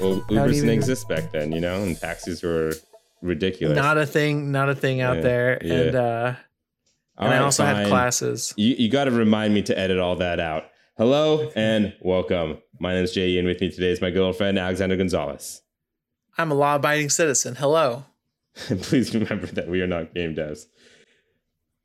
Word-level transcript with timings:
Well, 0.00 0.20
Ubers 0.28 0.52
didn't 0.52 0.70
exist 0.70 1.08
back 1.08 1.32
then, 1.32 1.52
you 1.52 1.60
know, 1.60 1.82
and 1.82 1.98
taxis 1.98 2.42
were 2.42 2.72
ridiculous. 3.22 3.76
Not 3.76 3.96
a 3.96 4.06
thing, 4.06 4.52
not 4.52 4.68
a 4.68 4.74
thing 4.74 5.00
out 5.00 5.16
Yeah, 5.16 5.22
there. 5.22 5.58
yeah. 5.62 5.74
And 5.74 5.94
uh 5.96 6.34
All 7.18 7.26
and 7.26 7.34
I 7.34 7.38
right, 7.38 7.42
also 7.44 7.64
had 7.64 7.86
classes. 7.88 8.52
You, 8.56 8.74
you 8.78 8.90
got 8.90 9.04
to 9.04 9.10
remind 9.10 9.54
me 9.54 9.62
to 9.62 9.78
edit 9.78 9.98
all 9.98 10.16
that 10.16 10.38
out. 10.38 10.64
Hello 10.98 11.50
and 11.56 11.94
welcome. 12.02 12.58
My 12.78 12.94
name 12.94 13.04
is 13.04 13.12
Jay, 13.12 13.38
and 13.38 13.46
with 13.48 13.60
me 13.60 13.70
today 13.70 13.90
is 13.90 14.00
my 14.02 14.10
girlfriend 14.10 14.58
old 14.58 14.64
Alexander 14.64 14.96
Gonzalez. 14.96 15.62
I'm 16.36 16.50
a 16.50 16.54
law-abiding 16.54 17.08
citizen. 17.08 17.54
Hello. 17.54 18.04
And 18.68 18.80
please 18.82 19.14
remember 19.14 19.46
that 19.46 19.68
we 19.68 19.80
are 19.80 19.86
not 19.86 20.14
game 20.14 20.34
devs. 20.34 20.64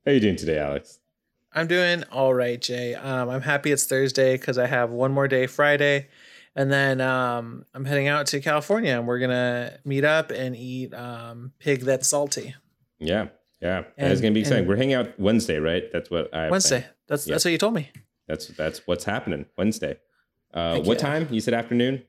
How 0.06 0.12
are 0.12 0.14
you 0.16 0.20
doing 0.20 0.36
today, 0.36 0.58
Alex? 0.60 1.00
I'm 1.54 1.68
doing 1.68 2.04
all 2.12 2.34
right, 2.34 2.62
Jay. 2.62 2.96
Um, 2.96 3.30
I'm 3.30 3.42
happy 3.42 3.72
it's 3.72 3.86
Thursday 3.86 4.36
because 4.38 4.58
I 4.58 4.68
have 4.68 4.90
one 4.92 5.12
more 5.14 5.28
day 5.28 5.48
Friday, 5.48 6.08
and 6.56 6.72
then 6.72 7.00
um, 7.02 7.66
I'm 7.74 7.86
heading 7.86 8.08
out 8.08 8.28
to 8.28 8.40
California 8.42 8.92
and 8.98 9.08
we're 9.08 9.20
gonna 9.20 9.78
meet 9.86 10.04
up 10.04 10.32
and 10.32 10.56
eat 10.56 10.94
um, 10.94 11.54
pig 11.60 11.82
that's 11.82 12.08
salty 12.08 12.56
Yeah, 13.00 13.28
yeah, 13.62 13.84
And- 13.98 14.10
that's 14.12 14.22
gonna 14.22 14.34
be 14.34 14.42
exciting. 14.42 14.68
We're 14.68 14.76
hanging 14.76 14.96
out 14.96 15.20
Wednesday, 15.20 15.58
right? 15.60 15.84
That's 15.92 16.10
what 16.10 16.34
I 16.34 16.50
Wednesday. 16.50 16.80
planned. 16.82 16.94
That's 17.08 17.28
Yeah. 17.28 17.34
that's 17.34 17.46
what 17.46 17.52
you 17.52 17.58
told 17.58 17.74
me. 17.74 17.90
That's 18.28 18.48
that's 18.48 18.86
what's 18.88 19.04
happening 19.04 19.46
Wednesday. 19.58 19.98
Uh, 20.54 20.80
what 20.80 20.98
yeah. 20.98 21.08
time? 21.08 21.28
You 21.32 21.42
said 21.42 21.54
afternoon. 21.54 22.04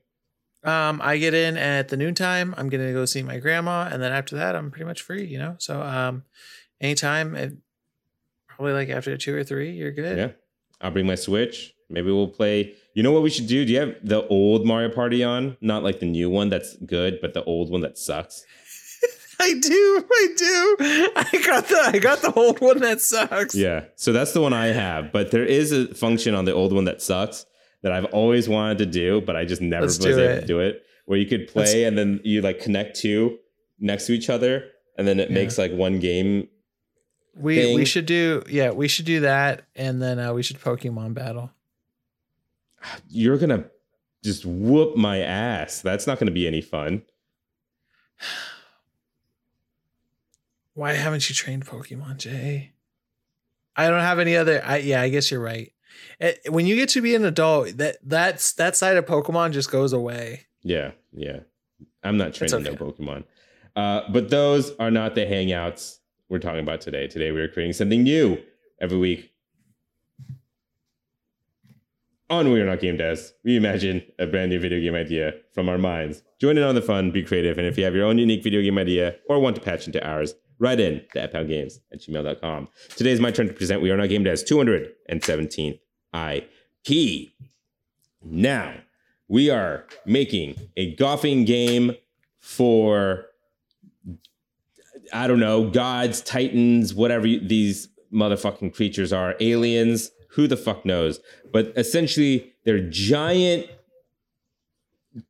Um, 0.63 1.01
I 1.03 1.17
get 1.17 1.33
in 1.33 1.57
at 1.57 1.89
the 1.89 1.97
noontime. 1.97 2.53
I'm 2.57 2.69
gonna 2.69 2.93
go 2.93 3.03
see 3.05 3.21
my 3.23 3.37
grandma, 3.39 3.89
and 3.91 4.01
then 4.01 4.13
after 4.13 4.35
that, 4.37 4.55
I'm 4.55 4.71
pretty 4.71 4.85
much 4.85 5.01
free. 5.01 5.25
You 5.25 5.37
know, 5.39 5.55
so 5.59 5.81
um, 5.81 6.23
anytime, 6.79 7.35
it, 7.35 7.53
probably 8.47 8.71
like 8.73 8.89
after 8.89 9.17
two 9.17 9.35
or 9.35 9.43
three, 9.43 9.71
you're 9.71 9.91
good. 9.91 10.17
Yeah, 10.17 10.29
I'll 10.79 10.91
bring 10.91 11.05
my 11.05 11.15
Switch. 11.15 11.73
Maybe 11.89 12.11
we'll 12.11 12.29
play. 12.29 12.75
You 12.93 13.01
know 13.03 13.11
what 13.11 13.23
we 13.23 13.29
should 13.29 13.47
do? 13.47 13.65
Do 13.65 13.73
you 13.73 13.79
have 13.79 13.95
the 14.03 14.27
old 14.27 14.65
Mario 14.65 14.89
Party 14.89 15.23
on? 15.23 15.57
Not 15.61 15.83
like 15.83 15.99
the 15.99 16.05
new 16.05 16.29
one 16.29 16.49
that's 16.49 16.75
good, 16.85 17.19
but 17.21 17.33
the 17.33 17.43
old 17.43 17.71
one 17.71 17.81
that 17.81 17.97
sucks. 17.97 18.45
I 19.39 19.53
do, 19.59 20.05
I 20.11 20.27
do. 20.37 20.77
I 21.15 21.43
got 21.45 21.67
the 21.67 21.81
I 21.95 21.99
got 21.99 22.21
the 22.21 22.31
old 22.33 22.61
one 22.61 22.79
that 22.81 23.01
sucks. 23.01 23.55
Yeah. 23.55 23.85
So 23.95 24.13
that's 24.13 24.31
the 24.33 24.41
one 24.41 24.53
I 24.53 24.67
have. 24.67 25.11
But 25.11 25.31
there 25.31 25.43
is 25.45 25.71
a 25.71 25.93
function 25.95 26.35
on 26.35 26.45
the 26.45 26.53
old 26.53 26.71
one 26.71 26.85
that 26.85 27.01
sucks 27.01 27.45
that 27.81 27.91
I've 27.91 28.05
always 28.05 28.47
wanted 28.47 28.77
to 28.77 28.85
do, 28.85 29.21
but 29.21 29.35
I 29.35 29.43
just 29.43 29.61
never 29.61 29.85
Let's 29.87 29.97
was 29.97 30.05
able 30.17 30.41
to 30.41 30.45
do 30.45 30.59
it. 30.59 30.83
Where 31.05 31.17
you 31.19 31.25
could 31.25 31.47
play 31.47 31.63
Let's- 31.63 31.73
and 31.75 31.97
then 31.97 32.21
you 32.23 32.41
like 32.41 32.59
connect 32.61 32.97
two 32.99 33.37
next 33.79 34.05
to 34.05 34.13
each 34.13 34.29
other, 34.29 34.65
and 34.97 35.05
then 35.07 35.19
it 35.19 35.29
Yeah. 35.29 35.35
makes 35.35 35.57
like 35.57 35.71
one 35.73 35.99
game. 35.99 36.47
We 37.35 37.73
we 37.75 37.83
should 37.85 38.05
do 38.05 38.43
yeah 38.47 38.69
we 38.69 38.87
should 38.87 39.05
do 39.05 39.21
that, 39.21 39.63
and 39.75 39.99
then 40.01 40.19
uh, 40.19 40.31
we 40.33 40.43
should 40.43 40.59
Pokemon 40.61 41.15
battle. 41.15 41.51
You're 43.09 43.37
gonna 43.37 43.65
just 44.23 44.45
whoop 44.45 44.95
my 44.95 45.19
ass. 45.19 45.81
That's 45.81 46.07
not 46.07 46.19
gonna 46.19 46.31
be 46.31 46.47
any 46.47 46.61
fun. 46.61 47.03
Why 50.73 50.93
haven't 50.93 51.29
you 51.29 51.35
trained 51.35 51.65
Pokemon, 51.65 52.17
Jay? 52.17 52.71
I 53.75 53.89
don't 53.89 54.01
have 54.01 54.19
any 54.19 54.35
other. 54.35 54.63
I 54.65 54.77
yeah, 54.77 55.01
I 55.01 55.09
guess 55.09 55.29
you're 55.31 55.39
right. 55.39 55.71
Eh, 56.19 56.33
When 56.49 56.65
you 56.65 56.75
get 56.75 56.89
to 56.89 57.01
be 57.01 57.15
an 57.15 57.25
adult, 57.25 57.77
that 57.77 57.97
that's 58.03 58.53
that 58.53 58.75
side 58.75 58.97
of 58.97 59.05
Pokemon 59.05 59.51
just 59.51 59.71
goes 59.71 59.93
away. 59.93 60.47
Yeah, 60.63 60.91
yeah. 61.11 61.41
I'm 62.03 62.17
not 62.17 62.33
training 62.33 62.63
no. 62.63 62.73
Pokemon. 62.73 63.23
Uh, 63.75 64.01
but 64.11 64.29
those 64.29 64.71
are 64.77 64.91
not 64.91 65.15
the 65.15 65.25
hangouts 65.25 65.97
we're 66.29 66.39
talking 66.39 66.59
about 66.59 66.81
today. 66.81 67.07
Today 67.07 67.31
we 67.31 67.39
are 67.41 67.47
creating 67.47 67.73
something 67.73 68.03
new 68.03 68.41
every 68.79 68.97
week. 68.97 69.32
On 72.33 72.51
We 72.51 72.59
Are 72.61 72.65
Not 72.65 72.79
Game 72.79 72.97
Devs, 72.97 73.33
we 73.43 73.55
imagine 73.55 74.01
a 74.17 74.25
brand 74.25 74.49
new 74.49 74.59
video 74.59 74.79
game 74.79 74.95
idea 74.95 75.35
from 75.53 75.69
our 75.69 75.77
minds. 75.77 76.23
Join 76.41 76.57
in 76.57 76.63
on 76.63 76.73
the 76.73 76.81
fun, 76.81 77.11
be 77.11 77.21
creative, 77.21 77.59
and 77.59 77.67
if 77.67 77.77
you 77.77 77.83
have 77.83 77.93
your 77.93 78.05
own 78.07 78.17
unique 78.17 78.41
video 78.41 78.59
game 78.59 78.75
idea 78.79 79.17
or 79.29 79.37
want 79.39 79.55
to 79.55 79.61
patch 79.61 79.85
into 79.85 80.03
ours, 80.03 80.33
write 80.57 80.79
in 80.79 81.03
to 81.13 81.45
games 81.47 81.79
at 81.91 82.01
gmail.com. 82.01 82.69
Today 82.95 83.11
is 83.11 83.19
my 83.19 83.29
turn 83.29 83.45
to 83.49 83.53
present 83.53 83.83
We 83.83 83.91
Are 83.91 83.97
Not 83.97 84.09
Game 84.09 84.23
Devs 84.23 84.43
217th 84.49 85.79
IP. 86.87 87.33
Now, 88.23 88.73
we 89.27 89.51
are 89.51 89.85
making 90.07 90.55
a 90.75 90.95
golfing 90.95 91.45
game 91.45 91.91
for 92.39 93.25
I 95.13 95.27
don't 95.27 95.39
know, 95.39 95.69
gods, 95.69 96.21
titans, 96.21 96.95
whatever 96.95 97.27
you- 97.27 97.47
these 97.47 97.89
motherfucking 98.11 98.73
creatures 98.73 99.13
are, 99.13 99.35
aliens, 99.39 100.09
who 100.33 100.47
the 100.47 100.57
fuck 100.57 100.85
knows. 100.85 101.19
But 101.51 101.73
essentially, 101.75 102.53
they're 102.65 102.87
giant 102.89 103.67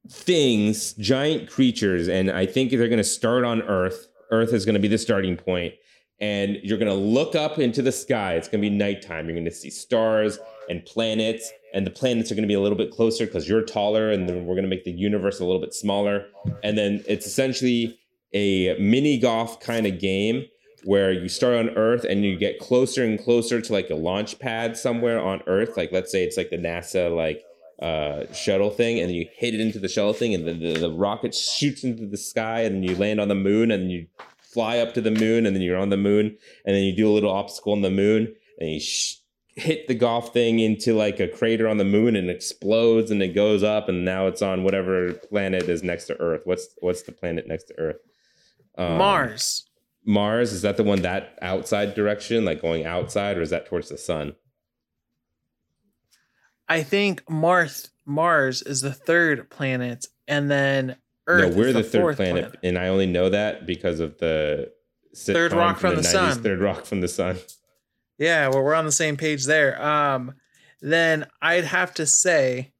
things, 0.09 0.93
giant 0.93 1.49
creatures, 1.49 2.07
and 2.07 2.31
I 2.31 2.45
think 2.45 2.71
they're 2.71 2.87
going 2.87 2.97
to 2.97 3.03
start 3.03 3.43
on 3.43 3.61
Earth. 3.63 4.07
Earth 4.31 4.53
is 4.53 4.65
going 4.65 4.75
to 4.75 4.79
be 4.79 4.87
the 4.87 4.97
starting 4.97 5.35
point, 5.35 5.73
and 6.19 6.57
you're 6.63 6.77
going 6.77 6.91
to 6.91 6.93
look 6.93 7.35
up 7.35 7.59
into 7.59 7.81
the 7.81 7.91
sky. 7.91 8.35
It's 8.35 8.47
going 8.47 8.61
to 8.63 8.69
be 8.69 8.75
nighttime. 8.75 9.25
You're 9.25 9.35
going 9.35 9.45
to 9.45 9.51
see 9.51 9.69
stars 9.69 10.39
and 10.69 10.85
planets, 10.85 11.51
and 11.73 11.85
the 11.85 11.91
planets 11.91 12.31
are 12.31 12.35
going 12.35 12.43
to 12.43 12.47
be 12.47 12.53
a 12.53 12.61
little 12.61 12.77
bit 12.77 12.91
closer 12.91 13.25
because 13.25 13.49
you're 13.49 13.61
taller, 13.61 14.09
and 14.09 14.29
then 14.29 14.45
we're 14.45 14.55
going 14.55 14.63
to 14.63 14.69
make 14.69 14.85
the 14.85 14.91
universe 14.91 15.41
a 15.41 15.45
little 15.45 15.61
bit 15.61 15.73
smaller. 15.73 16.27
And 16.63 16.77
then 16.77 17.03
it's 17.07 17.25
essentially 17.25 17.99
a 18.33 18.77
mini 18.79 19.19
golf 19.19 19.59
kind 19.59 19.85
of 19.85 19.99
game 19.99 20.45
where 20.83 21.11
you 21.11 21.29
start 21.29 21.55
on 21.55 21.69
Earth 21.71 22.03
and 22.03 22.23
you 22.23 22.37
get 22.37 22.59
closer 22.59 23.03
and 23.03 23.19
closer 23.19 23.61
to 23.61 23.73
like 23.73 23.89
a 23.89 23.95
launch 23.95 24.39
pad 24.39 24.77
somewhere 24.77 25.19
on 25.19 25.41
Earth. 25.47 25.77
Like 25.77 25.91
let's 25.91 26.11
say 26.11 26.23
it's 26.23 26.37
like 26.37 26.49
the 26.49 26.57
NASA 26.57 27.15
like 27.15 27.43
uh, 27.81 28.31
shuttle 28.33 28.69
thing, 28.69 28.99
and 28.99 29.11
you 29.11 29.27
hit 29.35 29.53
it 29.53 29.59
into 29.59 29.79
the 29.79 29.89
shuttle 29.89 30.13
thing, 30.13 30.33
and 30.33 30.47
the, 30.47 30.53
the, 30.53 30.79
the 30.79 30.91
rocket 30.91 31.35
shoots 31.35 31.83
into 31.83 32.05
the 32.05 32.17
sky, 32.17 32.61
and 32.61 32.85
you 32.87 32.95
land 32.95 33.19
on 33.19 33.27
the 33.27 33.35
moon, 33.35 33.71
and 33.71 33.91
you 33.91 34.07
fly 34.39 34.77
up 34.77 34.93
to 34.93 35.01
the 35.01 35.11
moon, 35.11 35.45
and 35.45 35.55
then 35.55 35.63
you're 35.63 35.77
on 35.77 35.89
the 35.89 35.97
moon, 35.97 36.37
and 36.65 36.75
then 36.75 36.83
you 36.83 36.95
do 36.95 37.09
a 37.09 37.11
little 37.11 37.31
obstacle 37.31 37.73
on 37.73 37.81
the 37.81 37.89
moon, 37.89 38.33
and 38.59 38.69
you 38.69 38.79
sh- 38.79 39.15
hit 39.55 39.87
the 39.87 39.95
golf 39.95 40.31
thing 40.31 40.59
into 40.59 40.93
like 40.93 41.19
a 41.19 41.27
crater 41.27 41.67
on 41.67 41.77
the 41.77 41.83
moon, 41.83 42.15
and 42.15 42.29
explodes, 42.29 43.11
and 43.11 43.21
it 43.21 43.35
goes 43.35 43.63
up, 43.63 43.89
and 43.89 44.05
now 44.05 44.27
it's 44.27 44.41
on 44.41 44.63
whatever 44.63 45.13
planet 45.13 45.63
is 45.63 45.83
next 45.83 46.05
to 46.05 46.19
Earth. 46.21 46.41
What's 46.45 46.69
what's 46.79 47.01
the 47.01 47.11
planet 47.11 47.47
next 47.47 47.65
to 47.65 47.79
Earth? 47.79 47.97
Um, 48.77 48.97
Mars. 48.97 49.65
Mars 50.05 50.51
is 50.51 50.61
that 50.63 50.77
the 50.77 50.83
one 50.83 51.01
that 51.01 51.37
outside 51.41 51.95
direction, 51.95 52.45
like 52.45 52.61
going 52.61 52.85
outside, 52.85 53.37
or 53.37 53.41
is 53.41 53.49
that 53.51 53.65
towards 53.65 53.89
the 53.89 53.97
sun? 53.97 54.35
I 56.67 56.83
think 56.83 57.29
Mars 57.29 57.89
Mars 58.05 58.61
is 58.61 58.81
the 58.81 58.93
third 58.93 59.49
planet, 59.49 60.05
and 60.27 60.49
then 60.51 60.97
Earth. 61.27 61.51
no, 61.51 61.57
we're 61.57 61.67
is 61.67 61.73
the, 61.73 61.81
the, 61.81 61.89
third 61.89 62.01
fourth 62.01 62.17
planet, 62.17 62.55
and 62.63 62.77
I 62.77 62.87
only 62.87 63.05
know 63.05 63.29
that 63.29 63.65
because 63.65 63.99
of 63.99 64.17
the 64.17 64.71
Third 65.15 65.53
rock 65.53 65.77
from 65.77 65.95
the 65.95 66.03
sun. 66.03 66.41
Third 66.41 66.59
rock 66.59 66.85
from 66.85 67.01
the 67.01 67.07
sun. 67.07 67.37
Yeah, 68.17 68.47
well, 68.47 68.63
we're 68.63 68.73
on 68.73 68.85
the 68.85 68.91
same 68.91 69.17
page 69.17 69.45
there. 69.45 69.81
Um, 69.81 70.33
then 70.81 71.27
I'd 71.41 71.65
have 71.65 71.93
to 71.95 72.05
say 72.05 72.73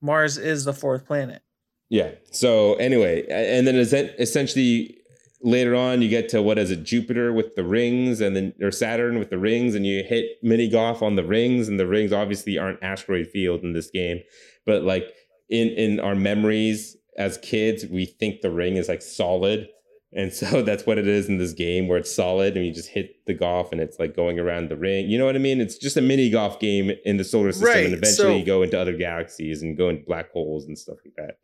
Mars 0.00 0.38
is 0.38 0.64
the 0.64 0.72
fourth 0.72 1.06
planet. 1.06 1.42
Yeah. 1.88 2.12
So 2.30 2.74
anyway, 2.74 3.26
and 3.28 3.66
then 3.66 3.76
is 3.76 3.90
that 3.90 4.14
essentially 4.18 4.98
later 5.42 5.74
on 5.74 6.02
you 6.02 6.08
get 6.08 6.28
to 6.30 6.42
what 6.42 6.58
is 6.58 6.70
it 6.70 6.84
Jupiter 6.84 7.32
with 7.32 7.54
the 7.54 7.64
rings, 7.64 8.20
and 8.20 8.34
then 8.36 8.54
or 8.60 8.70
Saturn 8.70 9.18
with 9.18 9.30
the 9.30 9.38
rings, 9.38 9.74
and 9.74 9.86
you 9.86 10.02
hit 10.02 10.26
mini 10.42 10.68
golf 10.68 11.02
on 11.02 11.16
the 11.16 11.24
rings, 11.24 11.68
and 11.68 11.78
the 11.78 11.86
rings 11.86 12.12
obviously 12.12 12.58
aren't 12.58 12.82
asteroid 12.82 13.28
field 13.28 13.62
in 13.62 13.72
this 13.72 13.90
game, 13.90 14.20
but 14.66 14.82
like 14.82 15.04
in 15.50 15.68
in 15.68 16.00
our 16.00 16.14
memories 16.14 16.96
as 17.18 17.38
kids, 17.38 17.84
we 17.86 18.06
think 18.06 18.40
the 18.40 18.50
ring 18.50 18.76
is 18.76 18.88
like 18.88 19.02
solid. 19.02 19.68
And 20.14 20.32
so 20.32 20.62
that's 20.68 20.86
what 20.86 20.98
it 20.98 21.06
is 21.08 21.28
in 21.28 21.38
this 21.38 21.52
game 21.52 21.88
where 21.88 21.98
it's 21.98 22.14
solid 22.14 22.56
and 22.56 22.64
you 22.66 22.72
just 22.72 22.88
hit 22.88 23.24
the 23.26 23.34
golf 23.34 23.72
and 23.72 23.80
it's 23.80 23.98
like 23.98 24.14
going 24.14 24.38
around 24.38 24.68
the 24.68 24.76
ring. 24.76 25.08
You 25.10 25.18
know 25.18 25.26
what 25.26 25.36
I 25.36 25.38
mean? 25.38 25.60
It's 25.60 25.78
just 25.78 25.96
a 25.96 26.02
mini 26.02 26.30
golf 26.30 26.58
game 26.60 26.90
in 27.04 27.16
the 27.16 27.24
solar 27.24 27.52
system 27.52 27.68
Right, 27.68 27.84
and 27.86 27.94
eventually 27.94 28.28
so- 28.28 28.36
you 28.36 28.44
go 28.44 28.62
into 28.62 28.78
other 28.78 28.96
galaxies 28.96 29.62
and 29.62 29.76
go 29.76 29.88
into 29.88 30.04
black 30.06 30.30
holes 30.32 30.66
and 30.66 30.78
stuff 30.78 30.98
like 31.04 31.14
that. 31.16 31.36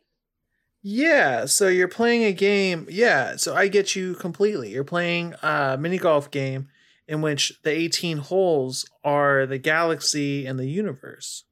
Yeah, 0.90 1.44
so 1.44 1.69
you're 1.69 1.87
playing 1.87 2.25
a 2.25 2.32
game. 2.32 2.87
Yeah, 2.88 3.37
so 3.37 3.55
I 3.55 3.69
get 3.69 3.94
you 3.94 4.14
completely. 4.14 4.73
You're 4.73 4.85
playing 4.85 5.35
a 5.43 5.76
mini 5.79 5.99
golf 5.99 6.31
game 6.31 6.69
in 7.06 7.20
which 7.20 7.61
the 7.62 7.70
18 7.70 8.17
holes 8.17 8.88
are 9.05 9.44
the 9.44 9.58
galaxy 9.58 10.46
and 10.46 10.58
the 10.58 10.64
universe. 10.64 11.44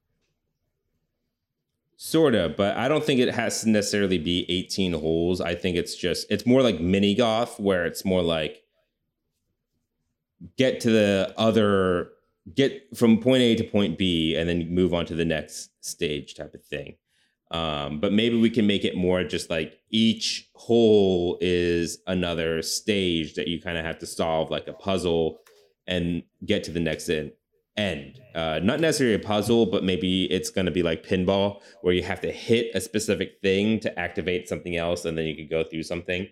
Sorta, 1.99 2.55
but 2.57 2.79
I 2.79 2.89
don't 2.89 3.05
think 3.05 3.21
it 3.21 3.35
has 3.35 3.61
to 3.61 3.69
necessarily 3.69 4.17
be 4.17 4.47
18 4.49 4.95
holes. 4.95 5.43
I 5.43 5.55
think 5.55 5.77
it's 5.77 5.97
just 5.97 6.27
it's 6.31 6.47
more 6.47 6.63
like 6.63 6.81
mini 6.81 7.15
golf 7.15 7.61
where 7.61 7.85
it's 7.85 8.07
more 8.07 8.23
like 8.23 8.65
get 10.57 10.81
to 10.81 10.91
the 10.91 11.35
other 11.37 12.09
get 12.55 12.97
from 12.97 13.19
point 13.19 13.43
A 13.43 13.55
to 13.57 13.65
point 13.65 13.99
B 13.99 14.35
and 14.35 14.49
then 14.49 14.71
move 14.75 14.95
on 14.95 15.05
to 15.05 15.15
the 15.15 15.27
next 15.27 15.73
stage 15.85 16.37
type 16.37 16.55
of 16.55 16.65
thing. 16.65 16.97
Um, 17.51 18.01
but 18.01 18.13
maybe 18.13 18.39
we 18.39 18.51
can 18.51 18.67
make 18.67 18.85
it 18.85 18.97
more 18.97 19.23
just 19.23 19.51
like 19.51 19.79
each 19.91 20.51
hole 20.55 21.39
is 21.41 21.99
another 22.07 22.61
stage 22.61 23.35
that 23.35 23.47
you 23.47 23.61
kind 23.61 23.79
of 23.79 23.85
have 23.85 24.01
to 24.01 24.07
solve 24.07 24.51
like 24.51 24.67
a 24.67 24.73
puzzle 24.73 25.39
and 25.87 26.25
get 26.45 26.65
to 26.65 26.73
the 26.73 26.81
next 26.81 27.09
end 27.09 27.33
end. 27.77 28.21
Uh, 28.35 28.61
not 28.63 28.81
necessarily 28.81 29.15
a 29.15 29.19
puzzle, 29.19 29.67
but 29.67 29.85
maybe 29.85 30.25
it's 30.25 30.51
going 30.51 30.67
to 30.67 30.73
be 30.73 30.83
like 30.83 31.07
pinball, 31.07 31.61
where 31.83 31.95
you 31.95 32.03
have 32.03 32.21
to 32.23 32.33
hit 32.33 32.75
a 32.75 32.81
specific 32.81 33.39
thing 33.43 33.81
to 33.81 33.99
activate 33.99 34.49
something 34.49 34.77
else, 34.77 35.05
and 35.05 35.17
then 35.17 35.27
you 35.27 35.35
can 35.37 35.49
go 35.49 35.63
through 35.63 35.83
something. 35.83 36.27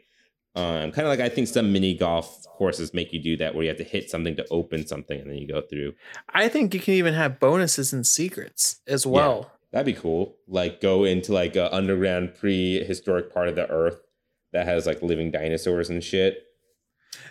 Um, 0.57 0.93
kind 0.93 1.01
of 1.01 1.09
like 1.09 1.21
I 1.21 1.29
think 1.29 1.49
some 1.49 1.73
mini 1.73 1.95
golf 1.95 2.45
courses 2.47 2.95
make 2.95 3.13
you 3.13 3.21
do 3.21 3.37
that, 3.39 3.55
where 3.55 3.65
you 3.65 3.69
have 3.69 3.79
to 3.79 3.85
hit 3.85 4.11
something 4.11 4.37
to 4.37 4.47
open 4.51 4.87
something, 4.87 5.21
and 5.21 5.31
then 5.31 5.39
you 5.39 5.49
go 5.49 5.61
through. 5.61 5.95
I 6.29 6.49
think 6.49 6.75
you 6.75 6.81
can 6.81 6.95
even 6.95 7.15
have 7.15 7.41
bonuses 7.41 7.93
and 7.93 8.07
secrets 8.07 8.81
as 8.87 9.07
well. 9.07 9.51
That'd 9.75 9.93
be 9.93 10.01
cool. 10.01 10.37
Like 10.47 10.81
go 10.81 11.03
into 11.03 11.33
like 11.33 11.57
a 11.57 11.75
underground 11.75 12.37
prehistoric 12.37 13.35
part 13.35 13.49
of 13.49 13.57
the 13.57 13.69
Earth 13.69 14.01
that 14.53 14.67
has 14.67 14.87
like 14.87 15.03
living 15.03 15.33
dinosaurs 15.33 15.91
and 15.91 16.03
shit. 16.03 16.45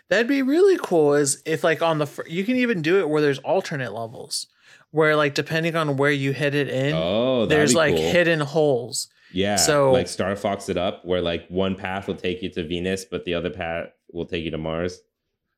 That'd 0.10 0.28
be 0.28 0.42
really 0.42 0.78
cool. 0.84 1.14
Is 1.14 1.42
if 1.46 1.64
like 1.64 1.82
on 1.82 2.00
the 2.00 2.06
fir- 2.06 2.28
you 2.28 2.44
can 2.44 2.58
even 2.58 2.82
do 2.82 3.00
it 3.00 3.08
where 3.08 3.22
there's 3.22 3.40
alternate 3.40 3.94
levels, 3.94 4.48
where 4.92 5.16
like 5.16 5.36
depending 5.36 5.78
on 5.78 5.96
where 5.96 6.12
you 6.12 6.34
hit 6.34 6.54
it 6.54 6.68
in, 6.68 6.94
Oh, 6.94 7.46
there's 7.46 7.74
like 7.76 7.96
cool. 7.96 8.12
hidden 8.12 8.42
holes. 8.42 9.08
Yeah. 9.32 9.56
So- 9.56 9.94
like 9.94 10.10
Star 10.10 10.36
Fox 10.36 10.68
it 10.68 10.76
up, 10.76 11.06
where 11.06 11.22
like 11.22 11.48
one 11.48 11.76
path 11.76 12.08
will 12.10 12.16
take 12.16 12.42
you 12.44 12.50
to 12.52 12.68
Venus, 12.68 13.06
but 13.06 13.24
the 13.24 13.36
other 13.36 13.52
path 13.52 13.88
will 14.12 14.26
take 14.26 14.44
you 14.44 14.52
to 14.52 14.58
Mars. 14.58 15.00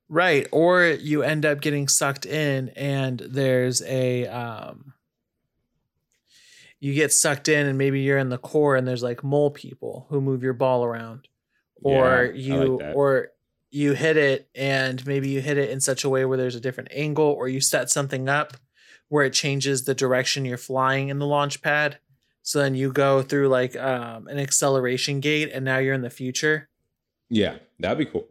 Right. 0.07 0.47
Or 0.51 0.83
you 0.85 1.23
end 1.23 1.47
up 1.47 1.61
getting 1.61 1.87
sucked 1.87 2.27
in 2.27 2.69
and 2.69 3.19
there's 3.21 3.81
a 3.81 4.27
um 4.27 4.93
you 6.79 6.93
get 6.93 7.13
sucked 7.13 7.47
in 7.47 7.67
and 7.67 7.77
maybe 7.77 8.01
you're 8.01 8.17
in 8.17 8.29
the 8.29 8.37
core 8.37 8.75
and 8.75 8.87
there's 8.87 9.03
like 9.03 9.23
mole 9.23 9.51
people 9.51 10.07
who 10.09 10.21
move 10.21 10.43
your 10.43 10.53
ball 10.53 10.83
around. 10.83 11.27
Or 11.83 11.93
Yeah, 11.93 12.03
I 12.03 12.21
like 12.21 12.35
you 12.35 12.81
or 12.93 13.29
you 13.71 13.93
hit 13.93 14.17
it 14.17 14.49
and 14.55 15.05
maybe 15.05 15.29
you 15.29 15.41
hit 15.41 15.57
it 15.57 15.69
in 15.69 15.81
such 15.81 16.03
a 16.03 16.09
way 16.09 16.25
where 16.25 16.37
there's 16.37 16.55
a 16.55 16.61
different 16.61 16.89
angle 16.93 17.25
or 17.25 17.47
you 17.47 17.59
set 17.59 17.89
something 17.89 18.29
up 18.29 18.57
where 19.09 19.25
it 19.25 19.33
changes 19.33 19.83
the 19.83 19.93
direction 19.93 20.45
you're 20.45 20.57
flying 20.57 21.09
in 21.09 21.19
the 21.19 21.25
launch 21.25 21.61
pad. 21.61 21.99
So 22.41 22.59
then 22.59 22.75
you 22.75 22.91
go 22.91 23.21
through 23.21 23.49
like 23.49 23.75
um, 23.75 24.27
an 24.27 24.39
acceleration 24.39 25.19
gate 25.19 25.51
and 25.53 25.65
now 25.65 25.77
you're 25.79 25.93
in 25.93 26.01
the 26.01 26.09
future. 26.09 26.69
Yeah, 27.29 27.57
that'd 27.79 27.97
be 27.97 28.05
cool. 28.05 28.27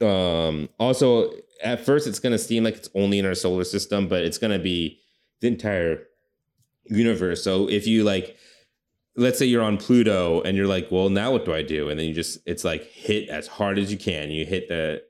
Um, 0.00 0.70
also, 0.78 1.30
at 1.62 1.84
first, 1.84 2.06
it's 2.06 2.18
gonna 2.18 2.38
seem 2.38 2.64
like 2.64 2.76
it's 2.76 2.88
only 2.94 3.18
in 3.18 3.26
our 3.26 3.34
solar 3.34 3.64
system, 3.64 4.08
but 4.08 4.22
it's 4.22 4.38
gonna 4.38 4.58
be 4.58 5.00
the 5.40 5.48
entire 5.48 6.06
universe. 6.90 7.42
So 7.42 7.68
if 7.68 7.86
you 7.86 8.04
like, 8.04 8.36
let's 9.16 9.38
say 9.38 9.46
you're 9.46 9.62
on 9.62 9.78
Pluto 9.78 10.42
and 10.42 10.56
you're 10.56 10.66
like, 10.66 10.88
well, 10.90 11.08
now 11.08 11.32
what 11.32 11.44
do 11.44 11.54
I 11.54 11.62
do? 11.62 11.88
And 11.88 11.98
then 11.98 12.06
you 12.06 12.14
just, 12.14 12.38
it's 12.46 12.64
like 12.64 12.84
hit 12.84 13.28
as 13.28 13.46
hard 13.46 13.78
as 13.78 13.90
you 13.90 13.98
can. 13.98 14.30
You 14.30 14.44
hit 14.44 14.68
the 14.68 15.02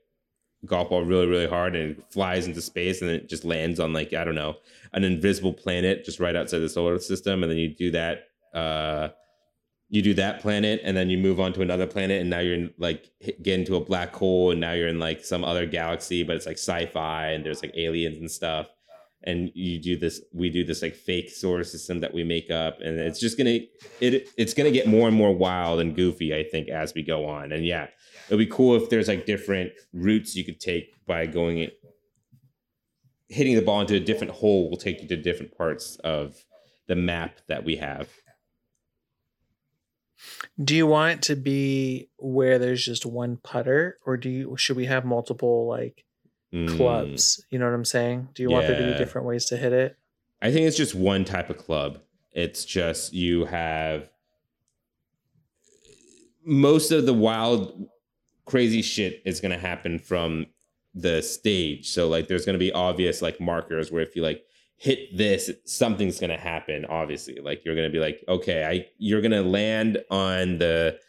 golf 0.65 0.89
ball 0.89 1.03
really, 1.03 1.27
really 1.27 1.47
hard, 1.47 1.75
and 1.75 1.97
it 1.97 2.03
flies 2.11 2.47
into 2.47 2.61
space, 2.61 3.01
and 3.01 3.09
then 3.09 3.17
it 3.17 3.29
just 3.29 3.45
lands 3.45 3.79
on 3.79 3.93
like 3.93 4.13
I 4.13 4.23
don't 4.23 4.35
know 4.35 4.57
an 4.93 5.03
invisible 5.03 5.53
planet 5.53 6.03
just 6.03 6.19
right 6.19 6.35
outside 6.35 6.59
the 6.59 6.69
solar 6.69 6.99
system, 6.99 7.43
and 7.43 7.51
then 7.51 7.57
you 7.57 7.69
do 7.69 7.91
that. 7.91 8.27
Uh, 8.53 9.09
you 9.91 10.01
do 10.01 10.13
that 10.13 10.39
planet 10.39 10.79
and 10.85 10.95
then 10.95 11.09
you 11.09 11.17
move 11.17 11.37
on 11.37 11.51
to 11.51 11.61
another 11.61 11.85
planet 11.85 12.21
and 12.21 12.29
now 12.29 12.39
you're 12.39 12.53
in 12.53 12.73
like 12.77 13.11
get 13.41 13.59
into 13.59 13.75
a 13.75 13.81
black 13.81 14.15
hole 14.15 14.49
and 14.49 14.59
now 14.61 14.71
you're 14.71 14.87
in 14.87 14.99
like 14.99 15.23
some 15.23 15.43
other 15.43 15.65
galaxy 15.65 16.23
but 16.23 16.37
it's 16.37 16.45
like 16.45 16.57
sci-fi 16.57 17.27
and 17.27 17.45
there's 17.45 17.61
like 17.61 17.73
aliens 17.75 18.17
and 18.17 18.31
stuff 18.31 18.67
and 19.23 19.51
you 19.53 19.79
do 19.79 19.97
this 19.97 20.21
we 20.33 20.49
do 20.49 20.63
this 20.63 20.81
like 20.81 20.95
fake 20.95 21.29
solar 21.29 21.63
system 21.63 21.99
that 21.99 22.13
we 22.13 22.23
make 22.23 22.49
up 22.49 22.79
and 22.81 22.99
it's 22.99 23.19
just 23.19 23.37
gonna 23.37 23.59
it 23.99 24.29
it's 24.37 24.53
gonna 24.53 24.71
get 24.71 24.87
more 24.87 25.07
and 25.07 25.15
more 25.15 25.35
wild 25.35 25.79
and 25.79 25.95
goofy 25.95 26.35
i 26.35 26.43
think 26.43 26.69
as 26.69 26.93
we 26.93 27.03
go 27.03 27.25
on. 27.27 27.51
And 27.51 27.65
yeah 27.65 27.87
it'd 28.27 28.39
be 28.39 28.45
cool 28.47 28.75
if 28.75 28.89
there's 28.89 29.07
like 29.07 29.25
different 29.25 29.71
routes 29.93 30.35
you 30.35 30.43
could 30.43 30.59
take 30.59 30.93
by 31.05 31.25
going 31.25 31.59
it 31.59 31.81
hitting 33.31 33.55
the 33.55 33.61
ball 33.61 33.81
into 33.81 33.95
a 33.95 33.99
different 33.99 34.33
hole 34.33 34.69
will 34.69 34.77
take 34.77 35.01
you 35.01 35.07
to 35.07 35.15
different 35.15 35.57
parts 35.57 35.95
of 36.03 36.35
the 36.87 36.95
map 36.95 37.39
that 37.47 37.63
we 37.63 37.77
have. 37.77 38.09
Do 40.61 40.75
you 40.75 40.85
want 40.85 41.13
it 41.13 41.21
to 41.23 41.35
be 41.35 42.09
where 42.17 42.59
there's 42.59 42.85
just 42.85 43.05
one 43.05 43.37
putter, 43.37 43.97
or 44.05 44.17
do 44.17 44.29
you 44.29 44.55
should 44.57 44.75
we 44.75 44.85
have 44.85 45.05
multiple 45.05 45.67
like 45.67 46.03
Mm. 46.53 46.75
clubs? 46.75 47.45
You 47.49 47.59
know 47.59 47.65
what 47.65 47.73
I'm 47.73 47.85
saying? 47.85 48.29
Do 48.33 48.43
you 48.43 48.49
want 48.49 48.67
there 48.67 48.79
to 48.79 48.91
be 48.91 48.97
different 48.97 49.27
ways 49.27 49.45
to 49.45 49.57
hit 49.57 49.73
it? 49.73 49.97
I 50.41 50.51
think 50.51 50.65
it's 50.65 50.77
just 50.77 50.95
one 50.95 51.23
type 51.23 51.49
of 51.49 51.57
club. 51.57 51.99
It's 52.33 52.65
just 52.65 53.13
you 53.13 53.45
have 53.45 54.09
most 56.43 56.91
of 56.91 57.05
the 57.05 57.13
wild, 57.13 57.87
crazy 58.45 58.81
shit 58.81 59.21
is 59.25 59.39
going 59.39 59.51
to 59.51 59.57
happen 59.57 59.99
from 59.99 60.47
the 60.93 61.21
stage. 61.21 61.89
So, 61.89 62.09
like, 62.09 62.27
there's 62.27 62.45
going 62.45 62.55
to 62.55 62.59
be 62.59 62.71
obvious, 62.71 63.21
like, 63.21 63.39
markers 63.39 63.91
where 63.91 64.01
if 64.01 64.15
you, 64.15 64.23
like, 64.23 64.43
hit 64.77 65.15
this, 65.15 65.51
something's 65.65 66.19
going 66.19 66.31
to 66.31 66.37
happen, 66.37 66.85
obviously. 66.85 67.39
Like, 67.39 67.63
you're 67.63 67.75
going 67.75 67.87
to 67.87 67.93
be 67.93 67.99
like, 67.99 68.23
okay, 68.27 68.65
I, 68.65 68.87
you're 68.97 69.21
going 69.21 69.31
to 69.31 69.43
land 69.43 70.03
on 70.09 70.57
the 70.57 70.99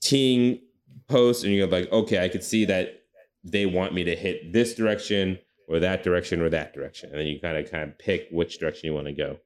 teeing 0.00 0.60
post, 1.08 1.44
and 1.44 1.52
you're 1.52 1.66
like, 1.66 1.90
okay, 1.90 2.22
I 2.22 2.28
could 2.28 2.44
see 2.44 2.66
that 2.66 3.03
they 3.44 3.66
want 3.66 3.92
me 3.92 4.02
to 4.04 4.16
hit 4.16 4.52
this 4.52 4.74
direction 4.74 5.38
or 5.68 5.78
that 5.78 6.02
direction 6.02 6.40
or 6.40 6.48
that 6.48 6.72
direction 6.74 7.10
and 7.10 7.18
then 7.18 7.26
you 7.26 7.38
kind 7.40 7.56
of 7.56 7.70
kind 7.70 7.84
of 7.90 7.98
pick 7.98 8.26
which 8.30 8.58
direction 8.58 8.86
you 8.86 8.94
want 8.94 9.06
to 9.06 9.12
go 9.12 9.38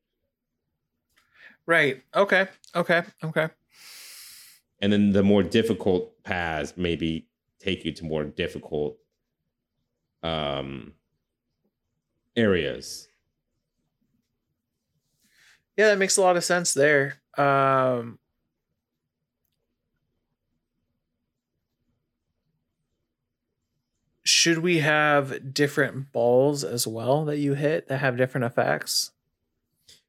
Right. 1.66 2.02
Okay. 2.14 2.48
Okay. 2.74 3.02
Okay. 3.22 3.48
and 4.80 4.92
then 4.92 5.10
the 5.10 5.22
more 5.22 5.42
difficult 5.42 6.22
paths 6.22 6.72
maybe 6.76 7.28
take 7.60 7.84
you 7.84 7.92
to 7.92 8.04
more 8.04 8.24
difficult 8.24 8.96
um 10.22 10.92
areas 12.36 13.08
Yeah, 15.76 15.88
that 15.88 15.98
makes 15.98 16.16
a 16.16 16.22
lot 16.22 16.36
of 16.36 16.44
sense 16.44 16.72
there. 16.74 17.20
Um 17.36 18.18
Should 24.40 24.58
we 24.58 24.78
have 24.78 25.52
different 25.52 26.12
balls 26.12 26.62
as 26.62 26.86
well 26.86 27.24
that 27.24 27.38
you 27.38 27.54
hit 27.54 27.88
that 27.88 27.98
have 27.98 28.16
different 28.16 28.44
effects? 28.44 29.10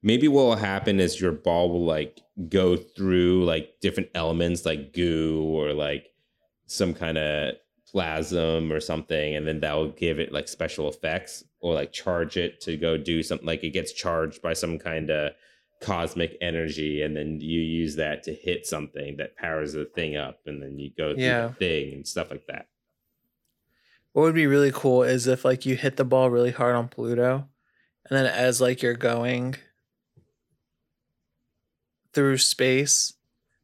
maybe 0.03 0.27
what 0.29 0.43
will 0.43 0.55
happen 0.55 0.99
is 0.99 1.19
your 1.19 1.31
ball 1.33 1.69
will 1.69 1.83
like 1.83 2.21
go 2.47 2.77
through 2.77 3.43
like 3.43 3.73
different 3.81 4.07
elements 4.15 4.65
like 4.65 4.93
goo 4.93 5.43
or 5.43 5.73
like 5.73 6.05
some 6.67 6.93
kind 6.93 7.17
of 7.17 7.55
plasm 7.91 8.71
or 8.71 8.79
something 8.79 9.35
and 9.35 9.45
then 9.45 9.59
that 9.59 9.73
will 9.73 9.89
give 9.91 10.17
it 10.19 10.31
like 10.31 10.47
special 10.47 10.87
effects 10.87 11.43
or 11.59 11.73
like 11.73 11.91
charge 11.91 12.37
it 12.37 12.61
to 12.61 12.77
go 12.77 12.95
do 12.95 13.21
something 13.21 13.45
like 13.47 13.61
it 13.63 13.71
gets 13.71 13.91
charged 13.91 14.41
by 14.41 14.53
some 14.53 14.79
kind 14.79 15.09
of 15.09 15.33
cosmic 15.81 16.37
energy 16.39 17.01
and 17.01 17.13
then 17.17 17.37
you 17.41 17.59
use 17.59 17.97
that 17.97 18.23
to 18.23 18.33
hit 18.33 18.65
something 18.65 19.17
that 19.17 19.35
powers 19.35 19.73
the 19.73 19.83
thing 19.83 20.15
up 20.15 20.39
and 20.45 20.61
then 20.63 20.79
you 20.79 20.89
go 20.97 21.13
through 21.13 21.23
Yeah. 21.23 21.47
the 21.47 21.53
thing 21.55 21.93
and 21.93 22.07
stuff 22.07 22.31
like 22.31 22.47
that 22.47 22.68
What 24.13 24.23
would 24.23 24.35
be 24.35 24.47
really 24.47 24.71
cool 24.73 25.03
is 25.03 25.27
if 25.27 25.45
like 25.45 25.65
you 25.65 25.75
hit 25.75 25.97
the 25.97 26.05
ball 26.05 26.29
really 26.29 26.51
hard 26.51 26.75
on 26.75 26.87
Pluto 26.87 27.47
and 28.09 28.17
then 28.17 28.25
as 28.25 28.59
like 28.59 28.81
you're 28.81 28.93
going 28.93 29.55
through 32.13 32.37
space 32.37 33.13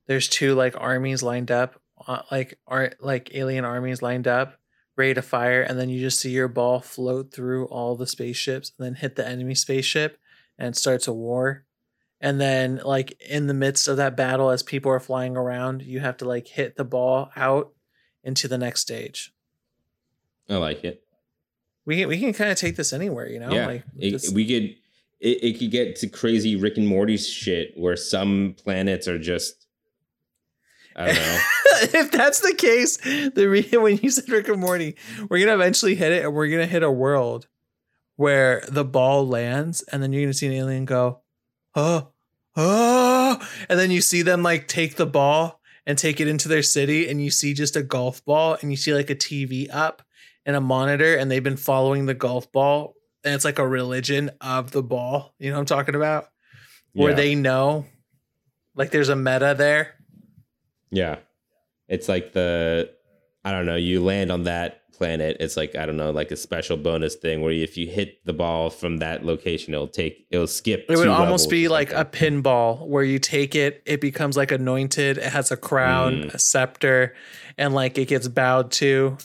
there's 0.08 0.28
two 0.28 0.54
like 0.54 0.76
armies 0.80 1.24
lined 1.24 1.50
up 1.50 1.82
uh, 2.08 2.22
like 2.32 2.60
are 2.68 2.92
like 3.00 3.32
alien 3.34 3.66
armies 3.66 4.02
lined 4.02 4.28
up 4.28 4.60
ready 4.98 5.14
to 5.14 5.22
fire 5.22 5.62
and 5.62 5.80
then 5.80 5.90
you 5.90 6.00
just 6.00 6.20
see 6.20 6.32
your 6.32 6.48
ball 6.48 6.80
float 6.80 7.34
through 7.34 7.66
all 7.66 7.96
the 7.96 8.08
spaceships 8.08 8.72
and 8.78 8.86
then 8.86 8.96
hit 8.96 9.16
the 9.16 9.28
enemy 9.28 9.56
spaceship 9.56 10.20
and 10.58 10.76
starts 10.76 11.08
a 11.08 11.14
war. 11.14 11.66
And 12.22 12.40
then 12.40 12.80
like 12.84 13.20
in 13.22 13.48
the 13.48 13.54
midst 13.54 13.88
of 13.88 13.98
that 13.98 14.16
battle 14.16 14.50
as 14.50 14.64
people 14.64 14.92
are 14.92 15.00
flying 15.00 15.36
around 15.36 15.82
you 15.82 16.00
have 16.00 16.18
to 16.18 16.26
like 16.26 16.48
hit 16.48 16.76
the 16.76 16.86
ball 16.86 17.30
out 17.36 17.74
into 18.24 18.48
the 18.48 18.58
next 18.58 18.82
stage 18.82 19.34
i 20.50 20.56
like 20.58 20.84
it. 20.84 21.02
We 21.86 21.98
can 22.00 22.08
we 22.10 22.20
can 22.20 22.34
kind 22.34 22.52
of 22.52 22.58
take 22.58 22.76
this 22.76 22.94
anywhere, 22.94 23.28
you 23.30 23.40
know. 23.40 23.52
yeah. 23.52 23.68
Like 23.68 23.84
it, 24.00 24.12
just- 24.12 24.34
we 24.34 24.46
could 24.46 24.76
it, 25.20 25.44
it 25.44 25.60
could 25.60 25.72
get 25.72 25.96
to 25.98 26.08
crazy 26.08 26.56
rick 26.56 26.78
and 26.78 26.88
morty 26.88 27.18
shit 27.18 27.74
where 27.78 27.96
some 27.96 28.56
planets 28.62 29.08
are 29.08 29.18
just 29.20 29.66
i 30.96 31.08
don't 31.08 31.16
know. 31.16 31.40
If 31.94 32.12
that's 32.12 32.40
the 32.40 32.54
case, 32.56 32.96
the 32.98 33.48
re- 33.50 33.70
when 33.74 33.98
you 33.98 34.10
said 34.10 34.30
Rick 34.30 34.48
and 34.48 34.62
Morty, 34.62 34.96
we're 35.30 35.40
gonna 35.40 35.56
eventually 35.56 35.94
hit 35.96 36.14
it, 36.14 36.24
and 36.24 36.34
we're 36.34 36.48
gonna 36.48 36.66
hit 36.66 36.84
a 36.84 36.92
world 36.92 37.48
where 38.16 38.64
the 38.70 38.86
ball 38.86 39.28
lands, 39.28 39.82
and 39.92 40.02
then 40.02 40.14
you're 40.14 40.24
gonna 40.24 40.34
see 40.34 40.48
an 40.48 40.54
alien 40.54 40.86
go, 40.86 41.20
oh, 41.76 42.14
oh, 42.56 43.46
and 43.68 43.78
then 43.78 43.92
you 43.92 44.00
see 44.00 44.22
them 44.22 44.42
like 44.42 44.70
take 44.70 44.96
the 44.96 45.06
ball 45.06 45.60
and 45.86 45.98
take 45.98 46.22
it 46.22 46.30
into 46.30 46.48
their 46.48 46.64
city, 46.64 47.10
and 47.10 47.22
you 47.22 47.30
see 47.30 47.54
just 47.54 47.76
a 47.76 47.84
golf 47.84 48.24
ball, 48.24 48.58
and 48.62 48.72
you 48.72 48.78
see 48.78 48.94
like 48.94 49.10
a 49.10 49.16
TV 49.16 49.68
up 49.74 50.02
and 50.46 50.56
a 50.56 50.62
monitor, 50.62 51.16
and 51.16 51.30
they've 51.32 51.44
been 51.44 51.58
following 51.58 52.06
the 52.06 52.14
golf 52.14 52.52
ball, 52.52 52.96
and 53.24 53.34
it's 53.34 53.46
like 53.46 53.60
a 53.60 53.68
religion 53.68 54.32
of 54.42 54.72
the 54.72 54.84
ball. 54.84 55.34
You 55.40 55.50
know 55.50 55.56
what 55.56 55.62
I'm 55.62 55.66
talking 55.66 55.96
about? 55.96 56.28
Where 56.94 57.12
Yeah. 57.12 57.16
they 57.16 57.36
know, 57.36 57.86
like 58.76 58.92
there's 58.92 59.10
a 59.10 59.16
meta 59.16 59.56
there. 59.58 59.96
Yeah. 60.92 61.18
It's 61.88 62.08
like 62.08 62.34
the 62.34 62.92
I 63.44 63.52
don't 63.52 63.66
know, 63.66 63.76
you 63.76 64.04
land 64.04 64.32
on 64.32 64.44
that 64.44 64.82
planet, 64.94 65.38
it's 65.40 65.58
like 65.58 65.76
I 65.76 65.86
don't 65.86 65.98
know, 65.98 66.12
like 66.12 66.32
a 66.32 66.36
special 66.36 66.78
bonus 66.78 67.16
thing 67.16 67.42
where 67.42 67.52
if 67.52 67.78
you 67.78 67.86
hit 67.88 68.24
the 68.26 68.34
ball 68.34 68.70
from 68.70 68.98
that 68.98 69.26
location, 69.26 69.74
it'll 69.74 69.88
take 69.88 70.26
it'll 70.32 70.48
skip. 70.48 70.86
It 70.90 70.98
would 70.98 71.08
almost 71.08 71.50
be 71.50 71.68
like 71.68 71.92
a 71.92 72.06
pinball 72.06 72.88
where 72.88 73.04
you 73.04 73.20
take 73.20 73.56
it, 73.56 73.84
it 73.86 74.02
becomes 74.02 74.38
like 74.38 74.52
anointed. 74.52 75.18
It 75.18 75.32
has 75.32 75.52
a 75.52 75.58
crown, 75.58 76.24
mm. 76.24 76.34
a 76.34 76.40
scepter, 76.40 77.16
and 77.58 77.74
like 77.74 77.98
it 77.98 78.08
gets 78.08 78.28
bowed 78.28 78.72
to, 78.74 79.18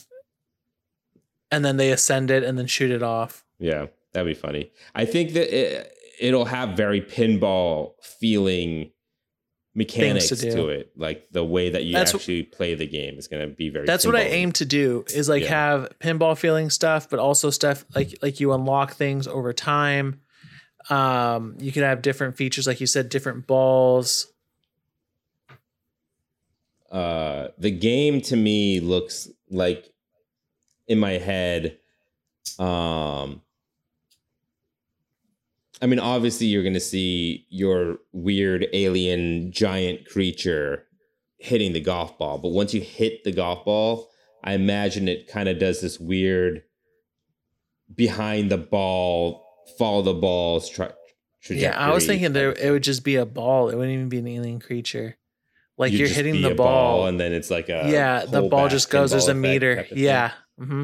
and 1.51 1.65
then 1.65 1.77
they 1.77 1.91
ascend 1.91 2.31
it 2.31 2.43
and 2.43 2.57
then 2.57 2.67
shoot 2.67 2.91
it 2.91 3.03
off. 3.03 3.43
Yeah, 3.59 3.87
that'd 4.13 4.27
be 4.27 4.39
funny. 4.39 4.71
I 4.95 5.05
think 5.05 5.33
that 5.33 5.53
it, 5.55 5.93
it'll 6.19 6.45
have 6.45 6.77
very 6.77 7.01
pinball 7.01 7.93
feeling 8.01 8.91
mechanics 9.73 10.27
to, 10.27 10.35
to, 10.35 10.67
it 10.67 10.91
like 10.97 11.27
the 11.31 11.43
way 11.43 11.69
that 11.69 11.85
you 11.85 11.93
that's 11.93 12.13
actually 12.13 12.41
what, 12.41 12.51
play 12.51 12.75
the 12.75 12.85
game 12.85 13.17
is 13.17 13.29
going 13.29 13.47
to 13.47 13.55
be 13.55 13.69
very 13.69 13.85
that's 13.85 14.05
what 14.05 14.17
i 14.17 14.23
aim 14.23 14.51
to 14.51 14.65
do 14.65 15.05
is 15.13 15.29
like 15.29 15.43
yeah. 15.43 15.47
have 15.47 15.93
pinball 15.99 16.37
feeling 16.37 16.69
stuff 16.69 17.09
but 17.09 17.19
also 17.19 17.49
stuff 17.49 17.85
like 17.95 18.17
like 18.21 18.41
you 18.41 18.51
unlock 18.51 18.91
things 18.91 19.27
over 19.27 19.53
time 19.53 20.19
um 20.89 21.55
you 21.57 21.71
can 21.71 21.83
have 21.83 22.01
different 22.01 22.35
features 22.35 22.67
like 22.67 22.81
you 22.81 22.87
said 22.87 23.07
different 23.07 23.47
balls 23.47 24.27
uh 26.91 27.47
the 27.57 27.71
game 27.71 28.19
to 28.19 28.35
me 28.35 28.81
looks 28.81 29.29
like 29.49 29.90
in 30.87 30.99
my 30.99 31.13
head 31.13 31.77
um 32.59 33.41
I 35.81 35.87
mean, 35.87 35.99
obviously, 35.99 36.45
you're 36.45 36.61
going 36.61 36.75
to 36.75 36.79
see 36.79 37.47
your 37.49 37.97
weird 38.11 38.67
alien 38.71 39.51
giant 39.51 40.07
creature 40.07 40.85
hitting 41.39 41.73
the 41.73 41.79
golf 41.79 42.19
ball. 42.19 42.37
But 42.37 42.49
once 42.49 42.71
you 42.73 42.81
hit 42.81 43.23
the 43.23 43.31
golf 43.31 43.65
ball, 43.65 44.11
I 44.43 44.53
imagine 44.53 45.07
it 45.07 45.27
kind 45.27 45.49
of 45.49 45.57
does 45.57 45.81
this 45.81 45.99
weird 45.99 46.61
behind 47.93 48.51
the 48.51 48.59
ball, 48.59 49.43
follow 49.77 50.03
the 50.03 50.13
ball's 50.13 50.69
tra- 50.69 50.93
trajectory. 51.41 51.63
Yeah, 51.63 51.79
I 51.79 51.91
was 51.91 52.05
thinking 52.05 52.33
there 52.33 52.53
it 52.53 52.69
would 52.69 52.83
just 52.83 53.03
be 53.03 53.15
a 53.15 53.25
ball. 53.25 53.69
It 53.69 53.75
wouldn't 53.75 53.93
even 53.93 54.09
be 54.09 54.19
an 54.19 54.27
alien 54.27 54.59
creature. 54.59 55.17
Like 55.77 55.91
You'd 55.93 56.01
you're 56.01 56.09
hitting 56.09 56.43
the 56.43 56.53
ball, 56.53 56.99
ball, 56.99 57.07
and 57.07 57.19
then 57.19 57.33
it's 57.33 57.49
like 57.49 57.69
a 57.69 57.89
yeah, 57.89 58.25
the 58.25 58.43
ball 58.43 58.69
just 58.69 58.91
goes. 58.91 59.11
There's 59.11 59.29
a 59.29 59.33
meter. 59.33 59.87
Yeah. 59.91 60.33
Mm-hmm. 60.59 60.83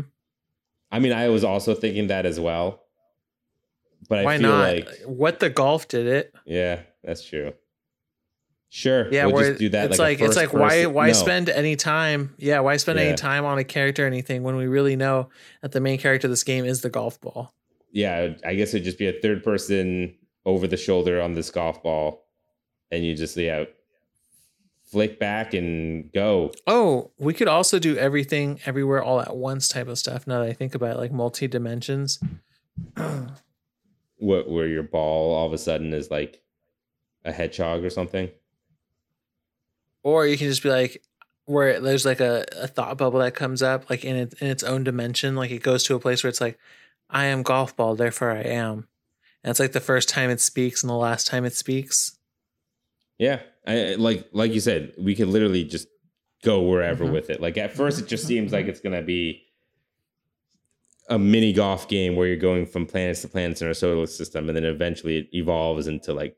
I 0.91 0.99
mean, 0.99 1.11
I 1.11 1.29
was 1.29 1.43
also 1.43 1.73
thinking 1.73 2.07
that 2.07 2.25
as 2.25 2.39
well. 2.39 2.83
But 4.09 4.25
Why 4.25 4.35
I 4.35 4.37
feel 4.37 4.49
not? 4.49 4.59
like 4.59 4.89
what 5.05 5.39
the 5.39 5.49
golf 5.49 5.87
did 5.87 6.07
it. 6.07 6.33
Yeah, 6.45 6.81
that's 7.03 7.23
true. 7.23 7.53
Sure. 8.69 9.11
Yeah, 9.11 9.25
we'll 9.25 9.43
just 9.43 9.59
do 9.59 9.69
that. 9.69 9.91
It's 9.91 9.99
like, 9.99 10.19
like 10.19 10.27
it's 10.27 10.35
like 10.35 10.53
why 10.53 10.85
why 10.85 11.07
no. 11.07 11.13
spend 11.13 11.49
any 11.49 11.75
time? 11.75 12.35
Yeah, 12.37 12.59
why 12.59 12.77
spend 12.77 12.99
yeah. 12.99 13.05
any 13.05 13.17
time 13.17 13.45
on 13.45 13.57
a 13.57 13.63
character 13.63 14.03
or 14.03 14.07
anything 14.07 14.43
when 14.43 14.55
we 14.55 14.67
really 14.67 14.95
know 14.95 15.29
that 15.61 15.71
the 15.71 15.79
main 15.79 15.97
character 15.97 16.27
of 16.27 16.31
this 16.31 16.43
game 16.43 16.65
is 16.65 16.81
the 16.81 16.89
golf 16.89 17.19
ball? 17.21 17.53
Yeah, 17.91 18.33
I 18.45 18.55
guess 18.55 18.69
it'd 18.69 18.83
just 18.83 18.97
be 18.97 19.07
a 19.07 19.19
third 19.21 19.43
person 19.43 20.15
over 20.45 20.67
the 20.67 20.77
shoulder 20.77 21.21
on 21.21 21.33
this 21.33 21.49
golf 21.49 21.81
ball, 21.81 22.25
and 22.91 23.05
you 23.05 23.15
just 23.15 23.37
yeah 23.37 23.65
flick 24.87 25.19
back 25.19 25.53
and 25.53 26.11
go. 26.13 26.51
Oh, 26.65 27.11
we 27.17 27.33
could 27.33 27.47
also 27.47 27.77
do 27.77 27.97
everything 27.97 28.59
everywhere 28.65 29.03
all 29.03 29.21
at 29.21 29.35
once 29.35 29.67
type 29.67 29.87
of 29.87 29.99
stuff. 29.99 30.25
Now 30.25 30.39
that 30.39 30.49
I 30.49 30.53
think 30.53 30.73
about 30.73 30.95
it, 30.95 30.99
like 30.99 31.11
multi 31.11 31.47
dimensions. 31.47 32.19
what 34.17 34.49
where 34.49 34.67
your 34.67 34.83
ball 34.83 35.35
all 35.35 35.45
of 35.45 35.53
a 35.53 35.57
sudden 35.57 35.93
is 35.93 36.09
like 36.09 36.41
a 37.25 37.31
hedgehog 37.31 37.83
or 37.83 37.89
something. 37.89 38.29
Or 40.03 40.25
you 40.25 40.37
can 40.37 40.47
just 40.47 40.63
be 40.63 40.69
like 40.69 41.03
where 41.45 41.79
there's 41.79 42.05
like 42.05 42.19
a, 42.19 42.45
a 42.55 42.67
thought 42.67 42.97
bubble 42.97 43.19
that 43.19 43.35
comes 43.35 43.61
up 43.61 43.89
like 43.89 44.03
in 44.03 44.15
it, 44.15 44.33
in 44.39 44.47
its 44.47 44.63
own 44.63 44.83
dimension 44.83 45.35
like 45.35 45.51
it 45.51 45.63
goes 45.63 45.83
to 45.85 45.95
a 45.95 45.99
place 45.99 46.23
where 46.23 46.29
it's 46.29 46.41
like 46.41 46.57
I 47.09 47.25
am 47.25 47.43
golf 47.43 47.75
ball 47.75 47.95
therefore 47.95 48.31
I 48.31 48.41
am. 48.41 48.87
And 49.43 49.51
it's 49.51 49.59
like 49.59 49.71
the 49.73 49.79
first 49.79 50.09
time 50.09 50.29
it 50.29 50.41
speaks 50.41 50.83
and 50.83 50.89
the 50.89 50.95
last 50.95 51.27
time 51.27 51.45
it 51.45 51.55
speaks. 51.55 52.16
Yeah. 53.17 53.41
I 53.65 53.95
like 53.95 54.27
like 54.31 54.53
you 54.53 54.59
said, 54.59 54.93
we 54.97 55.15
could 55.15 55.27
literally 55.27 55.63
just 55.63 55.87
go 56.43 56.61
wherever 56.61 57.03
mm-hmm. 57.03 57.13
with 57.13 57.29
it. 57.29 57.41
Like 57.41 57.57
at 57.57 57.73
first 57.73 57.99
it 57.99 58.07
just 58.07 58.25
seems 58.25 58.53
like 58.53 58.67
it's 58.67 58.79
going 58.79 58.95
to 58.95 59.01
be 59.01 59.43
a 61.09 61.17
mini 61.17 61.53
golf 61.53 61.87
game 61.87 62.15
where 62.15 62.27
you're 62.27 62.37
going 62.37 62.65
from 62.65 62.85
planets 62.85 63.21
to 63.21 63.27
planets 63.27 63.61
in 63.61 63.67
our 63.67 63.73
solar 63.73 64.05
system, 64.07 64.49
and 64.49 64.55
then 64.55 64.65
eventually 64.65 65.17
it 65.17 65.29
evolves 65.33 65.87
into 65.87 66.13
like 66.13 66.35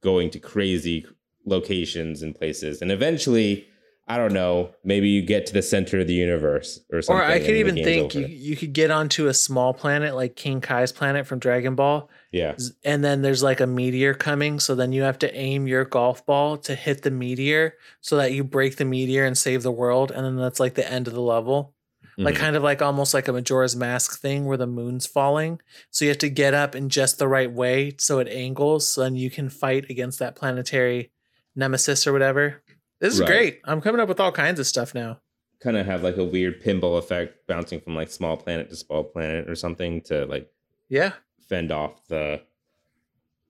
going 0.00 0.30
to 0.30 0.38
crazy 0.38 1.06
locations 1.44 2.22
and 2.22 2.34
places, 2.34 2.82
and 2.82 2.90
eventually. 2.92 3.66
I 4.08 4.16
don't 4.16 4.32
know. 4.32 4.74
Maybe 4.84 5.08
you 5.08 5.22
get 5.22 5.46
to 5.46 5.52
the 5.52 5.62
center 5.62 6.00
of 6.00 6.06
the 6.06 6.14
universe 6.14 6.80
or 6.92 7.02
something. 7.02 7.22
Or 7.22 7.24
I 7.24 7.38
could 7.38 7.56
even 7.56 7.76
think 7.76 8.14
you, 8.14 8.26
you 8.26 8.56
could 8.56 8.72
get 8.72 8.90
onto 8.90 9.28
a 9.28 9.34
small 9.34 9.72
planet 9.72 10.14
like 10.14 10.36
King 10.36 10.60
Kai's 10.60 10.92
planet 10.92 11.26
from 11.26 11.38
Dragon 11.38 11.74
Ball. 11.74 12.10
Yeah. 12.32 12.56
And 12.84 13.04
then 13.04 13.22
there's 13.22 13.42
like 13.42 13.60
a 13.60 13.66
meteor 13.66 14.14
coming. 14.14 14.58
So 14.60 14.74
then 14.74 14.92
you 14.92 15.02
have 15.02 15.18
to 15.20 15.34
aim 15.34 15.66
your 15.66 15.84
golf 15.84 16.26
ball 16.26 16.56
to 16.58 16.74
hit 16.74 17.02
the 17.02 17.10
meteor 17.10 17.76
so 18.00 18.16
that 18.16 18.32
you 18.32 18.42
break 18.42 18.76
the 18.76 18.84
meteor 18.84 19.24
and 19.24 19.38
save 19.38 19.62
the 19.62 19.72
world. 19.72 20.10
And 20.10 20.24
then 20.24 20.36
that's 20.36 20.60
like 20.60 20.74
the 20.74 20.90
end 20.90 21.06
of 21.06 21.14
the 21.14 21.22
level 21.22 21.74
mm-hmm. 22.12 22.24
like 22.24 22.36
kind 22.36 22.56
of 22.56 22.62
like 22.62 22.82
almost 22.82 23.14
like 23.14 23.28
a 23.28 23.32
Majora's 23.32 23.76
Mask 23.76 24.20
thing 24.20 24.44
where 24.44 24.56
the 24.56 24.66
moon's 24.66 25.06
falling. 25.06 25.60
So 25.90 26.04
you 26.04 26.10
have 26.10 26.18
to 26.18 26.30
get 26.30 26.54
up 26.54 26.74
in 26.74 26.88
just 26.88 27.18
the 27.18 27.28
right 27.28 27.50
way 27.50 27.94
so 27.98 28.18
it 28.18 28.28
angles, 28.28 28.88
so 28.88 29.02
then 29.02 29.16
you 29.16 29.30
can 29.30 29.48
fight 29.48 29.86
against 29.90 30.18
that 30.18 30.36
planetary 30.36 31.10
nemesis 31.54 32.06
or 32.06 32.12
whatever. 32.12 32.61
This 33.02 33.14
is 33.14 33.20
right. 33.20 33.26
great. 33.26 33.60
I'm 33.64 33.80
coming 33.80 34.00
up 34.00 34.08
with 34.08 34.20
all 34.20 34.30
kinds 34.30 34.60
of 34.60 34.66
stuff 34.66 34.94
now. 34.94 35.18
Kind 35.60 35.76
of 35.76 35.86
have 35.86 36.04
like 36.04 36.16
a 36.16 36.24
weird 36.24 36.62
pinball 36.62 36.98
effect 36.98 37.48
bouncing 37.48 37.80
from 37.80 37.96
like 37.96 38.10
small 38.10 38.36
planet 38.36 38.70
to 38.70 38.76
small 38.76 39.02
planet 39.02 39.50
or 39.50 39.56
something 39.56 40.00
to 40.02 40.24
like 40.26 40.48
yeah 40.88 41.12
fend 41.48 41.72
off 41.72 42.06
the 42.06 42.40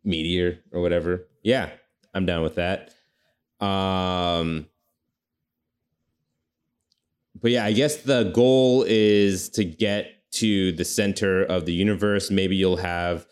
meteor 0.04 0.58
or 0.72 0.80
whatever. 0.80 1.26
Yeah, 1.42 1.68
I'm 2.14 2.24
down 2.24 2.42
with 2.42 2.54
that. 2.54 2.94
Um 3.64 4.66
but 7.40 7.50
yeah, 7.50 7.64
I 7.66 7.72
guess 7.72 7.96
the 7.96 8.30
goal 8.34 8.84
is 8.88 9.50
to 9.50 9.64
get 9.64 10.30
to 10.32 10.72
the 10.72 10.84
center 10.84 11.42
of 11.42 11.66
the 11.66 11.72
universe. 11.74 12.30
Maybe 12.30 12.56
you'll 12.56 12.76
have, 12.76 13.26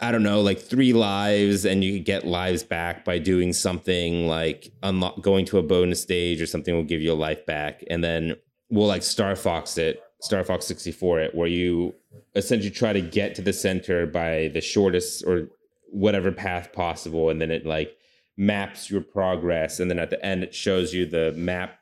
I 0.00 0.10
don't 0.10 0.22
know, 0.22 0.40
like 0.40 0.60
three 0.60 0.92
lives, 0.92 1.64
and 1.64 1.84
you 1.84 1.94
could 1.94 2.04
get 2.04 2.26
lives 2.26 2.62
back 2.62 3.04
by 3.04 3.18
doing 3.18 3.52
something 3.52 4.26
like 4.26 4.72
unlock 4.82 5.20
going 5.20 5.44
to 5.46 5.58
a 5.58 5.62
bonus 5.62 6.02
stage 6.02 6.40
or 6.40 6.46
something 6.46 6.74
will 6.74 6.82
give 6.82 7.00
you 7.00 7.12
a 7.12 7.14
life 7.14 7.44
back, 7.46 7.84
and 7.88 8.02
then 8.02 8.34
we'll 8.70 8.86
like 8.86 9.02
Star 9.02 9.36
Fox 9.36 9.78
it, 9.78 10.02
Star 10.20 10.42
Fox 10.44 10.66
64 10.66 11.20
it, 11.20 11.34
where 11.34 11.48
you 11.48 11.94
essentially 12.34 12.70
try 12.70 12.92
to 12.92 13.00
get 13.00 13.34
to 13.36 13.42
the 13.42 13.52
center 13.52 14.06
by 14.06 14.50
the 14.54 14.60
shortest 14.60 15.24
or 15.24 15.48
whatever 15.90 16.32
path 16.32 16.72
possible, 16.72 17.30
and 17.30 17.40
then 17.40 17.50
it 17.50 17.66
like 17.66 17.96
maps 18.36 18.90
your 18.90 19.02
progress, 19.02 19.78
and 19.78 19.90
then 19.90 19.98
at 19.98 20.10
the 20.10 20.24
end 20.24 20.42
it 20.42 20.54
shows 20.54 20.92
you 20.92 21.06
the 21.06 21.32
map 21.36 21.78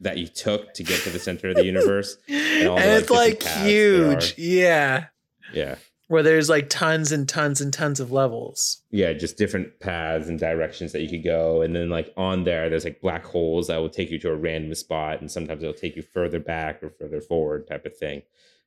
that 0.00 0.16
you 0.16 0.26
took 0.26 0.72
to 0.74 0.82
get 0.82 1.00
to 1.02 1.10
the 1.10 1.18
center 1.18 1.50
of 1.50 1.56
the 1.56 1.64
universe. 1.64 2.16
And, 2.28 2.68
and 2.68 2.90
the, 2.90 2.96
it's 2.98 3.10
like, 3.10 3.44
like 3.44 3.64
huge. 3.64 4.34
Yeah. 4.36 5.06
Yeah. 5.54 5.76
Where 6.10 6.22
there's 6.24 6.48
like 6.48 6.68
tons 6.68 7.12
and 7.12 7.28
tons 7.28 7.60
and 7.60 7.72
tons 7.72 8.00
of 8.00 8.10
levels. 8.10 8.82
Yeah, 8.90 9.12
just 9.12 9.36
different 9.36 9.78
paths 9.78 10.28
and 10.28 10.40
directions 10.40 10.90
that 10.92 11.02
you 11.02 11.08
could 11.08 11.22
go. 11.22 11.62
And 11.62 11.74
then 11.74 11.88
like 11.88 12.12
on 12.16 12.42
there, 12.42 12.68
there's 12.68 12.84
like 12.84 13.00
black 13.00 13.24
holes 13.24 13.68
that 13.68 13.76
will 13.76 13.88
take 13.88 14.10
you 14.10 14.18
to 14.20 14.30
a 14.30 14.34
random 14.34 14.74
spot. 14.74 15.20
And 15.20 15.30
sometimes 15.30 15.62
it'll 15.62 15.72
take 15.72 15.94
you 15.94 16.02
further 16.02 16.40
back 16.40 16.82
or 16.82 16.90
further 16.90 17.20
forward 17.20 17.68
type 17.68 17.86
of 17.86 17.96
thing. 17.96 18.22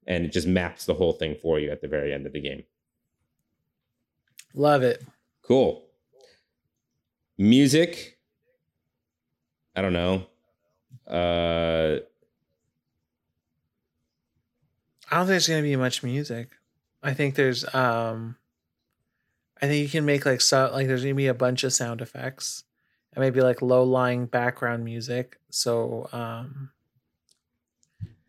And 0.08 0.26
it 0.26 0.32
just 0.32 0.48
maps 0.48 0.86
the 0.86 0.94
whole 0.94 1.14
thing 1.14 1.36
for 1.36 1.60
you 1.60 1.70
at 1.70 1.82
the 1.82 1.88
very 1.90 2.14
end 2.14 2.26
of 2.26 2.32
the 2.32 2.42
game. 2.42 2.64
Love 4.54 4.84
it. 4.84 5.04
Cool. 5.42 5.84
Music. 7.38 8.18
I 9.76 9.82
don't 9.82 9.94
know 9.94 10.28
uh, 11.08 11.98
I 15.12 15.18
don't 15.18 15.26
think 15.26 15.28
there's 15.28 15.48
gonna 15.48 15.62
be 15.62 15.76
much 15.76 16.04
music. 16.04 16.50
I 17.04 17.14
think 17.14 17.36
there's 17.36 17.66
um 17.76 18.38
I 19.62 19.68
think 19.68 19.84
you 19.84 19.90
can 19.90 20.06
make 20.06 20.26
like 20.26 20.42
so 20.42 20.70
like 20.72 20.88
there's 20.88 21.04
gonna 21.04 21.14
be 21.14 21.28
a 21.28 21.34
bunch 21.34 21.64
of 21.64 21.74
sound 21.74 22.02
effects 22.02 22.64
and 23.14 23.22
maybe 23.22 23.42
like 23.42 23.62
low 23.62 23.84
lying 23.84 24.26
background 24.26 24.84
music. 24.84 25.40
So 25.50 26.10
um 26.14 26.72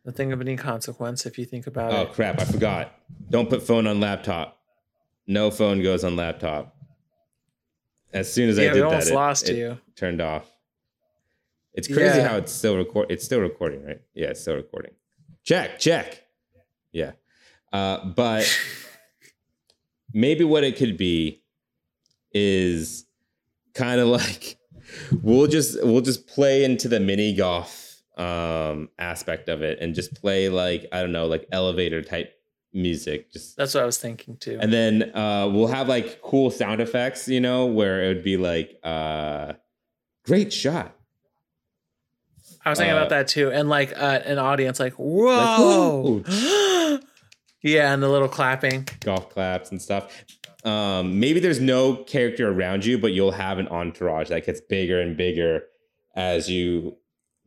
nothing 0.04 0.32
of 0.32 0.40
any 0.40 0.56
consequence 0.56 1.24
if 1.24 1.38
you 1.38 1.44
think 1.44 1.66
about 1.66 1.92
oh, 1.92 2.02
it. 2.02 2.08
Oh 2.08 2.12
crap, 2.12 2.40
I 2.40 2.44
forgot. 2.44 2.98
Don't 3.30 3.48
put 3.48 3.62
phone 3.62 3.86
on 3.86 4.00
laptop. 4.00 4.60
No 5.26 5.50
phone 5.50 5.82
goes 5.82 6.04
on 6.04 6.16
laptop. 6.16 6.76
As 8.12 8.32
soon 8.32 8.48
as 8.48 8.58
yeah, 8.58 8.70
I 8.70 8.74
did 8.74 8.84
that, 8.84 9.06
it, 9.08 9.14
lost 9.14 9.48
it 9.48 9.56
you. 9.56 9.78
turned 9.96 10.20
off. 10.20 10.48
It's 11.72 11.88
crazy 11.88 12.18
yeah. 12.18 12.28
how 12.28 12.36
it's 12.36 12.52
still 12.52 12.76
record. 12.76 13.10
It's 13.10 13.24
still 13.24 13.40
recording, 13.40 13.84
right? 13.84 14.00
Yeah, 14.14 14.28
it's 14.28 14.40
still 14.40 14.54
recording. 14.54 14.92
Check, 15.42 15.80
check. 15.80 16.22
Yeah, 16.92 17.12
uh, 17.74 18.04
but 18.04 18.46
maybe 20.12 20.44
what 20.44 20.62
it 20.62 20.76
could 20.76 20.96
be 20.96 21.42
is 22.30 23.04
kind 23.74 24.00
of 24.00 24.06
like 24.08 24.56
we'll 25.22 25.48
just 25.48 25.84
we'll 25.84 26.00
just 26.00 26.28
play 26.28 26.64
into 26.64 26.86
the 26.86 27.00
mini 27.00 27.34
golf 27.34 28.00
um 28.16 28.88
aspect 29.00 29.48
of 29.48 29.60
it 29.62 29.80
and 29.80 29.92
just 29.92 30.14
play 30.14 30.48
like 30.48 30.86
I 30.92 31.00
don't 31.00 31.10
know, 31.10 31.26
like 31.26 31.48
elevator 31.50 32.00
type 32.00 32.32
music. 32.72 33.32
Just 33.32 33.56
That's 33.56 33.74
what 33.74 33.82
I 33.82 33.86
was 33.86 33.98
thinking 33.98 34.36
too. 34.36 34.56
and 34.60 34.72
then 34.72 35.10
uh 35.12 35.50
we'll 35.52 35.66
have 35.66 35.88
like 35.88 36.22
cool 36.22 36.52
sound 36.52 36.80
effects, 36.80 37.26
you 37.26 37.40
know, 37.40 37.66
where 37.66 38.04
it 38.04 38.08
would 38.08 38.24
be 38.24 38.36
like 38.36 38.78
uh 38.84 39.54
great 40.24 40.52
shot. 40.52 40.96
I 42.64 42.70
was 42.70 42.78
thinking 42.78 42.94
uh, 42.94 42.98
about 42.98 43.10
that 43.10 43.28
too, 43.28 43.50
and 43.50 43.68
like 43.68 43.92
uh, 43.94 44.20
an 44.24 44.38
audience 44.38 44.78
like 44.78 44.94
whoa, 44.94 46.22
yeah, 47.64 47.92
and 47.92 48.00
the 48.02 48.08
little 48.08 48.28
clapping. 48.28 48.86
golf 49.00 49.30
claps 49.30 49.70
and 49.72 49.82
stuff. 49.82 50.24
Um, 50.64 51.18
maybe 51.20 51.40
there's 51.40 51.60
no 51.60 51.96
character 51.96 52.48
around 52.50 52.84
you, 52.86 52.96
but 52.98 53.12
you'll 53.12 53.32
have 53.32 53.58
an 53.58 53.66
entourage 53.68 54.28
that 54.28 54.46
gets 54.46 54.60
bigger 54.60 55.00
and 55.00 55.16
bigger 55.16 55.64
as 56.14 56.48
you 56.48 56.96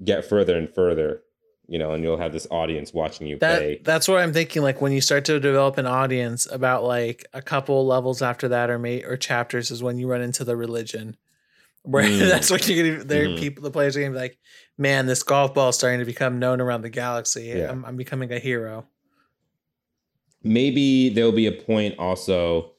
get 0.03 0.25
further 0.25 0.57
and 0.57 0.69
further. 0.73 1.21
You 1.69 1.79
know, 1.79 1.91
and 1.91 2.01
you'll 2.03 2.17
have 2.17 2.31
this 2.31 2.47
audience 2.49 2.93
watching 2.93 3.27
you 3.27 3.37
That 3.39 3.59
play. 3.59 3.81
that's 3.83 4.07
what 4.07 4.19
I'm 4.19 4.31
thinking. 4.31 4.61
Like 4.61 4.79
when 4.81 4.93
you 4.93 5.01
start 5.01 5.25
to 5.25 5.37
develop 5.39 5.77
an 5.77 5.85
audience, 5.85 6.47
about 6.49 6.83
like 6.85 7.25
a 7.33 7.41
couple 7.41 7.85
levels 7.85 8.21
after 8.21 8.47
that, 8.49 8.69
or 8.69 8.79
may 8.79 9.03
or 9.03 9.17
chapters, 9.17 9.69
is 9.71 9.83
when 9.83 9.97
you 9.97 10.07
run 10.07 10.21
into 10.21 10.43
the 10.45 10.55
religion. 10.55 11.17
Where 11.83 12.03
Mm. 12.05 12.19
that's 12.29 12.49
what 12.51 12.67
you're 12.69 12.91
gonna. 12.97 13.03
There, 13.05 13.27
Mhm. 13.27 13.39
people, 13.39 13.63
the 13.63 13.71
players 13.71 13.95
are 13.97 14.01
gonna 14.01 14.11
be 14.13 14.17
like, 14.19 14.37
"Man, 14.77 15.05
this 15.07 15.23
golf 15.23 15.53
ball 15.53 15.69
is 15.69 15.75
starting 15.75 15.99
to 15.99 16.05
become 16.05 16.37
known 16.39 16.59
around 16.61 16.81
the 16.83 16.89
galaxy. 16.89 17.45
Yeah. 17.55 17.69
I'm, 17.71 17.83
I'm 17.85 17.95
becoming 17.97 18.31
a 18.31 18.39
hero." 18.39 18.85
Maybe 20.43 21.09
there'll 21.09 21.31
be 21.31 21.47
a 21.47 21.51
point 21.51 21.97
also 21.99 22.71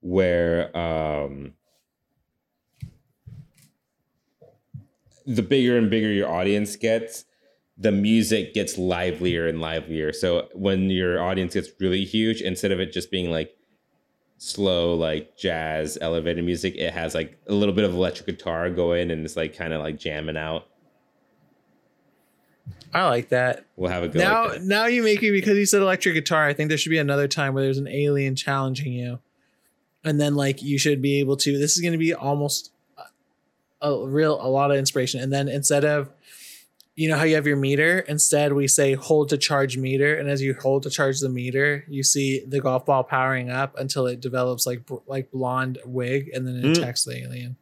where 0.00 0.76
um, 0.76 1.54
the 5.26 5.42
bigger 5.42 5.78
and 5.78 5.90
bigger 5.90 6.12
your 6.12 6.28
audience 6.28 6.76
gets, 6.76 7.24
the 7.78 7.92
music 7.92 8.54
gets 8.54 8.78
livelier 8.78 9.48
and 9.48 9.60
livelier. 9.60 10.12
So 10.12 10.48
when 10.52 10.90
your 10.90 11.22
audience 11.22 11.54
gets 11.54 11.68
really 11.80 12.04
huge, 12.04 12.40
instead 12.40 12.72
of 12.72 12.80
it 12.80 12.92
just 12.92 13.10
being 13.10 13.30
like 13.30 13.56
slow, 14.36 14.94
like 14.94 15.36
jazz 15.36 15.96
elevated 16.00 16.44
music, 16.44 16.74
it 16.76 16.92
has 16.92 17.14
like 17.14 17.38
a 17.46 17.54
little 17.54 17.74
bit 17.74 17.84
of 17.84 17.94
electric 17.94 18.26
guitar 18.26 18.70
going 18.70 19.10
and 19.10 19.24
it's 19.24 19.36
like 19.36 19.56
kind 19.56 19.72
of 19.72 19.80
like 19.80 19.98
jamming 19.98 20.36
out. 20.36 20.66
I 22.92 23.06
like 23.08 23.30
that. 23.30 23.64
We'll 23.76 23.90
have 23.90 24.04
a 24.04 24.08
go. 24.08 24.20
now, 24.20 24.48
like 24.48 24.62
now 24.62 24.86
you 24.86 25.02
make 25.02 25.20
me 25.20 25.30
because 25.32 25.58
you 25.58 25.66
said 25.66 25.82
electric 25.82 26.14
guitar. 26.14 26.46
I 26.46 26.52
think 26.52 26.68
there 26.68 26.78
should 26.78 26.90
be 26.90 26.98
another 26.98 27.26
time 27.26 27.52
where 27.54 27.64
there's 27.64 27.78
an 27.78 27.88
alien 27.88 28.36
challenging 28.36 28.92
you, 28.92 29.18
and 30.04 30.20
then 30.20 30.36
like 30.36 30.62
you 30.62 30.78
should 30.78 31.02
be 31.02 31.18
able 31.20 31.36
to. 31.38 31.58
This 31.58 31.74
is 31.76 31.80
going 31.82 31.92
to 31.92 31.98
be 31.98 32.14
almost 32.14 32.70
a, 33.82 33.88
a 33.88 34.06
real 34.06 34.38
a 34.40 34.46
lot 34.48 34.70
of 34.70 34.76
inspiration. 34.76 35.20
And 35.20 35.32
then 35.32 35.48
instead 35.48 35.84
of, 35.84 36.08
you 36.94 37.08
know 37.08 37.16
how 37.16 37.24
you 37.24 37.34
have 37.34 37.48
your 37.48 37.56
meter, 37.56 37.98
instead 38.00 38.52
we 38.52 38.68
say 38.68 38.94
hold 38.94 39.28
to 39.30 39.38
charge 39.38 39.76
meter, 39.76 40.14
and 40.16 40.30
as 40.30 40.40
you 40.40 40.54
hold 40.54 40.84
to 40.84 40.90
charge 40.90 41.18
the 41.18 41.28
meter, 41.28 41.84
you 41.88 42.04
see 42.04 42.44
the 42.46 42.60
golf 42.60 42.86
ball 42.86 43.02
powering 43.02 43.50
up 43.50 43.76
until 43.76 44.06
it 44.06 44.20
develops 44.20 44.66
like 44.66 44.86
br- 44.86 45.02
like 45.08 45.32
blonde 45.32 45.78
wig, 45.84 46.30
and 46.32 46.46
then 46.46 46.54
it 46.56 46.62
Mm. 46.64 46.78
attacks 46.78 47.02
the 47.02 47.16
alien. 47.20 47.56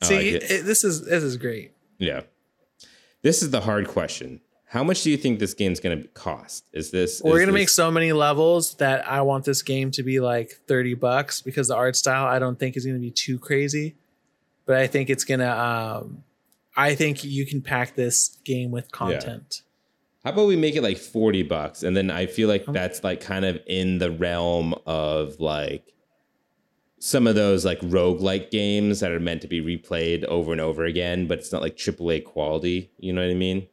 I 0.00 0.06
See, 0.06 0.14
like 0.16 0.24
it. 0.44 0.50
it- 0.50 0.64
this 0.64 0.84
is 0.84 1.04
this 1.04 1.24
is 1.24 1.36
great. 1.36 1.72
Yeah. 1.98 2.20
This 3.22 3.42
is 3.42 3.50
the 3.50 3.60
hard 3.60 3.88
question. 3.88 4.40
How 4.66 4.84
much 4.84 5.02
do 5.02 5.10
you 5.10 5.16
think 5.16 5.38
this 5.38 5.54
game's 5.54 5.80
going 5.80 6.02
to 6.02 6.08
cost? 6.08 6.64
Is 6.72 6.90
this 6.90 7.22
We're 7.24 7.38
is 7.38 7.46
gonna 7.46 7.52
make 7.52 7.70
so 7.70 7.90
many 7.90 8.12
levels 8.12 8.74
that 8.74 9.08
I 9.08 9.22
want 9.22 9.46
this 9.46 9.62
game 9.62 9.90
to 9.92 10.02
be 10.02 10.20
like 10.20 10.60
30 10.68 10.94
bucks 10.94 11.40
because 11.40 11.68
the 11.68 11.74
art 11.74 11.96
style 11.96 12.26
I 12.26 12.38
don't 12.38 12.58
think 12.58 12.76
is 12.76 12.84
gonna 12.84 12.98
be 12.98 13.10
too 13.10 13.38
crazy. 13.38 13.96
But 14.66 14.76
I 14.76 14.86
think 14.86 15.08
it's 15.08 15.24
gonna 15.24 15.50
um 15.50 16.22
I 16.76 16.94
think 16.94 17.24
you 17.24 17.46
can 17.46 17.62
pack 17.62 17.96
this 17.96 18.38
game 18.44 18.70
with 18.70 18.92
content. 18.92 19.62
How 20.22 20.32
about 20.32 20.46
we 20.46 20.56
make 20.56 20.76
it 20.76 20.82
like 20.82 20.98
40 20.98 21.44
bucks 21.44 21.82
and 21.82 21.96
then 21.96 22.10
I 22.10 22.26
feel 22.26 22.48
like 22.48 22.66
that's 22.66 23.02
like 23.02 23.22
kind 23.22 23.46
of 23.46 23.58
in 23.66 23.98
the 23.98 24.10
realm 24.10 24.74
of 24.84 25.40
like 25.40 25.94
some 26.98 27.26
of 27.26 27.34
those 27.34 27.64
like 27.64 27.80
roguelike 27.80 28.50
games 28.50 29.00
that 29.00 29.12
are 29.12 29.20
meant 29.20 29.42
to 29.42 29.48
be 29.48 29.60
replayed 29.60 30.24
over 30.24 30.52
and 30.52 30.60
over 30.60 30.84
again, 30.84 31.26
but 31.26 31.38
it's 31.38 31.52
not 31.52 31.62
like 31.62 31.76
AAA 31.76 32.24
quality, 32.24 32.90
you 32.98 33.12
know 33.12 33.22
what 33.22 33.30
I 33.30 33.34
mean? 33.34 33.68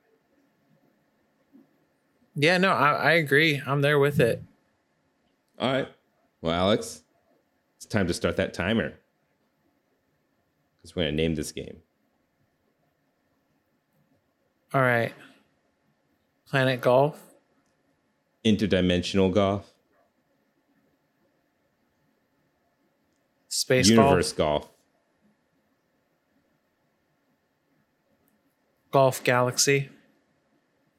Yeah, 2.35 2.57
no, 2.57 2.71
I, 2.71 2.91
I 2.91 3.11
agree. 3.13 3.61
I'm 3.65 3.81
there 3.81 3.97
with 3.97 4.19
it. 4.19 4.43
All 5.57 5.71
right. 5.71 5.87
Well, 6.41 6.53
Alex, 6.53 7.01
it's 7.77 7.85
time 7.85 8.07
to 8.07 8.13
start 8.13 8.35
that 8.37 8.53
timer. 8.53 8.93
Cuz 10.81 10.95
we're 10.95 11.03
going 11.03 11.15
to 11.15 11.23
name 11.23 11.35
this 11.35 11.51
game. 11.51 11.77
All 14.73 14.81
right. 14.81 15.13
Planet 16.49 16.81
Golf. 16.81 17.21
Interdimensional 18.43 19.33
golf, 19.33 19.73
Space 23.55 23.87
universe 23.87 24.33
golf, 24.33 24.63
Golf. 24.63 24.71
Golf 28.91 29.23
Galaxy. 29.23 29.89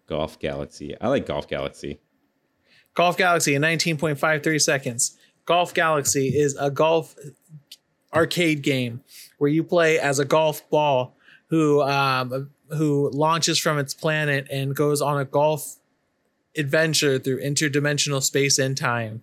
golf 0.06 0.38
galaxy. 0.38 0.94
I 1.00 1.08
like 1.08 1.26
golf 1.26 1.48
galaxy. 1.48 2.00
Golf 2.94 3.18
Galaxy 3.18 3.54
in 3.54 3.60
19.53 3.60 4.62
seconds. 4.62 5.18
Golf 5.44 5.74
Galaxy 5.74 6.28
is 6.28 6.56
a 6.58 6.70
golf 6.70 7.14
arcade 8.14 8.62
game 8.62 9.02
where 9.36 9.50
you 9.50 9.62
play 9.62 9.98
as 9.98 10.18
a 10.18 10.24
golf 10.24 10.68
ball 10.70 11.14
who 11.48 11.82
um, 11.82 12.50
who 12.70 13.10
launches 13.12 13.58
from 13.58 13.78
its 13.78 13.92
planet 13.92 14.46
and 14.50 14.74
goes 14.74 15.02
on 15.02 15.18
a 15.20 15.26
golf 15.26 15.76
adventure 16.56 17.18
through 17.18 17.42
interdimensional 17.42 18.22
space 18.22 18.58
and 18.58 18.78
time. 18.78 19.22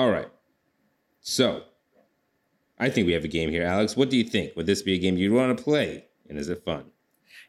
All 0.00 0.10
right. 0.10 0.30
So, 1.20 1.64
I 2.78 2.88
think 2.88 3.06
we 3.06 3.12
have 3.12 3.22
a 3.22 3.28
game 3.28 3.50
here, 3.50 3.64
Alex. 3.64 3.98
What 3.98 4.08
do 4.08 4.16
you 4.16 4.24
think? 4.24 4.56
Would 4.56 4.64
this 4.64 4.80
be 4.80 4.94
a 4.94 4.98
game 4.98 5.18
you'd 5.18 5.34
want 5.34 5.54
to 5.54 5.62
play? 5.62 6.06
And 6.26 6.38
is 6.38 6.48
it 6.48 6.64
fun? 6.64 6.84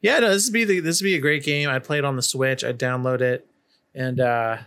Yeah, 0.02 0.20
no, 0.20 0.32
this 0.32 0.48
would 0.48 0.54
be 0.54 0.66
the, 0.66 0.82
this 0.82 1.00
would 1.00 1.06
be 1.06 1.16
a 1.16 1.22
great 1.22 1.46
game. 1.46 1.70
I'd 1.70 1.86
play 1.86 2.00
it 2.00 2.04
on 2.04 2.18
the 2.18 2.22
Switch. 2.22 2.66
I'd 2.66 2.78
download 2.78 3.22
it 3.22 3.48
and 3.96 4.20
uh, 4.20 4.58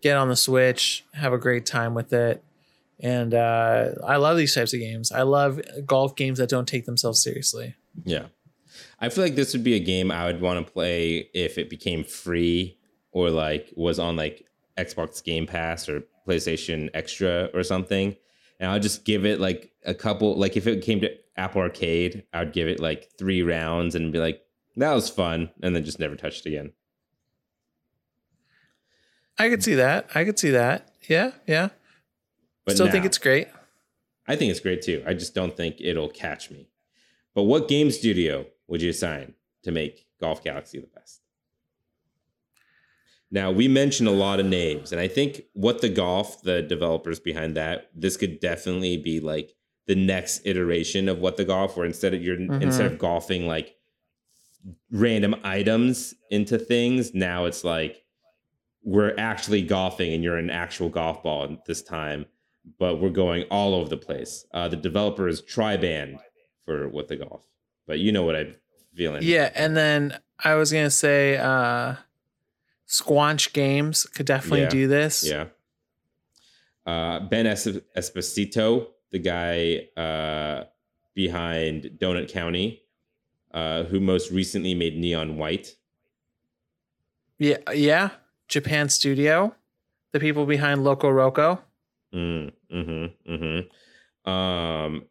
get 0.00 0.16
on 0.16 0.30
the 0.30 0.36
Switch, 0.36 1.04
have 1.12 1.34
a 1.34 1.38
great 1.38 1.66
time 1.66 1.92
with 1.92 2.14
it. 2.14 2.42
And 2.98 3.34
uh, 3.34 3.90
I 4.02 4.16
love 4.16 4.38
these 4.38 4.54
types 4.54 4.72
of 4.72 4.80
games. 4.80 5.12
I 5.12 5.22
love 5.22 5.60
golf 5.84 6.16
games 6.16 6.38
that 6.38 6.48
don't 6.48 6.66
take 6.66 6.86
themselves 6.86 7.22
seriously. 7.22 7.74
Yeah. 8.04 8.28
I 8.98 9.10
feel 9.10 9.22
like 9.22 9.34
this 9.34 9.52
would 9.52 9.64
be 9.64 9.74
a 9.74 9.80
game 9.80 10.10
I 10.10 10.24
would 10.24 10.40
want 10.40 10.66
to 10.66 10.72
play 10.72 11.28
if 11.34 11.58
it 11.58 11.68
became 11.68 12.04
free 12.04 12.78
or 13.10 13.28
like 13.28 13.70
was 13.76 13.98
on 13.98 14.16
like 14.16 14.46
Xbox 14.78 15.22
Game 15.22 15.46
Pass 15.46 15.90
or 15.90 16.04
PlayStation 16.26 16.90
Extra 16.94 17.50
or 17.54 17.62
something. 17.62 18.16
And 18.60 18.70
I'll 18.70 18.80
just 18.80 19.04
give 19.04 19.24
it 19.24 19.40
like 19.40 19.72
a 19.84 19.94
couple 19.94 20.36
like 20.36 20.56
if 20.56 20.66
it 20.66 20.82
came 20.82 21.00
to 21.00 21.10
Apple 21.36 21.62
Arcade, 21.62 22.24
I 22.32 22.40
would 22.40 22.52
give 22.52 22.68
it 22.68 22.80
like 22.80 23.10
3 23.18 23.42
rounds 23.42 23.94
and 23.94 24.12
be 24.12 24.18
like 24.18 24.42
that 24.76 24.92
was 24.92 25.10
fun 25.10 25.50
and 25.62 25.74
then 25.74 25.84
just 25.84 25.98
never 25.98 26.16
touched 26.16 26.46
again. 26.46 26.72
I 29.38 29.48
could 29.48 29.62
see 29.62 29.74
that. 29.74 30.08
I 30.14 30.24
could 30.24 30.38
see 30.38 30.50
that. 30.50 30.92
Yeah, 31.08 31.32
yeah. 31.46 31.70
But 32.64 32.74
Still 32.76 32.90
think 32.90 33.04
it's 33.04 33.18
great. 33.18 33.48
I 34.28 34.36
think 34.36 34.50
it's 34.50 34.60
great 34.60 34.82
too. 34.82 35.02
I 35.06 35.14
just 35.14 35.34
don't 35.34 35.56
think 35.56 35.76
it'll 35.80 36.08
catch 36.08 36.50
me. 36.50 36.68
But 37.34 37.44
what 37.44 37.66
game 37.66 37.90
studio 37.90 38.46
would 38.68 38.82
you 38.82 38.90
assign 38.90 39.34
to 39.64 39.72
make 39.72 40.06
Golf 40.20 40.44
Galaxy 40.44 40.78
the 40.78 40.86
best? 40.86 41.21
Now, 43.32 43.50
we 43.50 43.66
mentioned 43.66 44.08
a 44.08 44.12
lot 44.12 44.38
of 44.38 44.46
names, 44.46 44.92
and 44.92 45.00
I 45.00 45.08
think 45.08 45.42
what 45.54 45.80
the 45.80 45.88
golf, 45.88 46.42
the 46.42 46.62
developers 46.62 47.18
behind 47.18 47.56
that, 47.56 47.90
this 47.94 48.16
could 48.16 48.38
definitely 48.38 48.98
be 48.98 49.18
like 49.18 49.54
the 49.86 49.94
next 49.96 50.42
iteration 50.44 51.08
of 51.08 51.18
what 51.18 51.36
the 51.36 51.44
golf, 51.44 51.76
where 51.76 51.86
instead 51.86 52.14
of 52.14 52.22
you're 52.22 52.40
instead 52.40 52.86
of 52.86 52.98
golfing 52.98 53.46
like 53.48 53.74
random 54.90 55.34
items 55.42 56.14
into 56.30 56.58
things, 56.58 57.14
now 57.14 57.46
it's 57.46 57.64
like 57.64 58.04
we're 58.84 59.14
actually 59.18 59.62
golfing 59.62 60.12
and 60.12 60.22
you're 60.22 60.36
an 60.36 60.50
actual 60.50 60.88
golf 60.88 61.22
ball 61.22 61.56
this 61.66 61.82
time 61.82 62.26
but 62.78 63.00
we're 63.00 63.10
going 63.10 63.44
all 63.44 63.74
over 63.74 63.88
the 63.88 63.96
place. 63.96 64.46
Uh, 64.52 64.68
the 64.68 64.76
developer 64.76 65.28
is 65.28 65.42
Triband 65.42 66.18
for 66.64 66.88
what 66.88 67.08
the 67.08 67.16
golf, 67.16 67.46
but 67.86 67.98
you 67.98 68.12
know 68.12 68.24
what 68.24 68.36
I'm 68.36 68.54
feeling. 68.94 69.22
Yeah, 69.22 69.50
and 69.54 69.76
then 69.76 70.18
I 70.38 70.54
was 70.54 70.72
gonna 70.72 70.90
say 70.90 71.36
uh 71.36 71.96
Squanch 72.92 73.54
Games 73.54 74.04
could 74.04 74.26
definitely 74.26 74.62
yeah. 74.62 74.68
do 74.68 74.86
this. 74.86 75.24
Yeah. 75.24 75.46
Uh, 76.84 77.20
ben 77.20 77.46
es- 77.46 77.80
Esposito, 77.96 78.88
the 79.10 79.18
guy 79.18 79.88
uh, 79.96 80.64
behind 81.14 81.84
Donut 81.98 82.30
County, 82.30 82.82
uh, 83.54 83.84
who 83.84 83.98
most 83.98 84.30
recently 84.30 84.74
made 84.74 84.98
Neon 84.98 85.38
White. 85.38 85.76
Yeah, 87.38 87.56
yeah. 87.72 88.10
Japan 88.48 88.90
Studio, 88.90 89.54
the 90.12 90.20
people 90.20 90.44
behind 90.44 90.84
Loco 90.84 91.08
Roco. 91.08 91.60
Mm, 92.12 92.52
mm-hmm, 92.70 93.32
mm-hmm. 93.32 94.30
Um, 94.30 95.04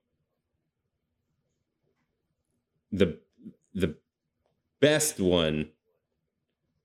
the 2.91 3.17
the 3.73 3.95
best 4.79 5.19
one 5.19 5.69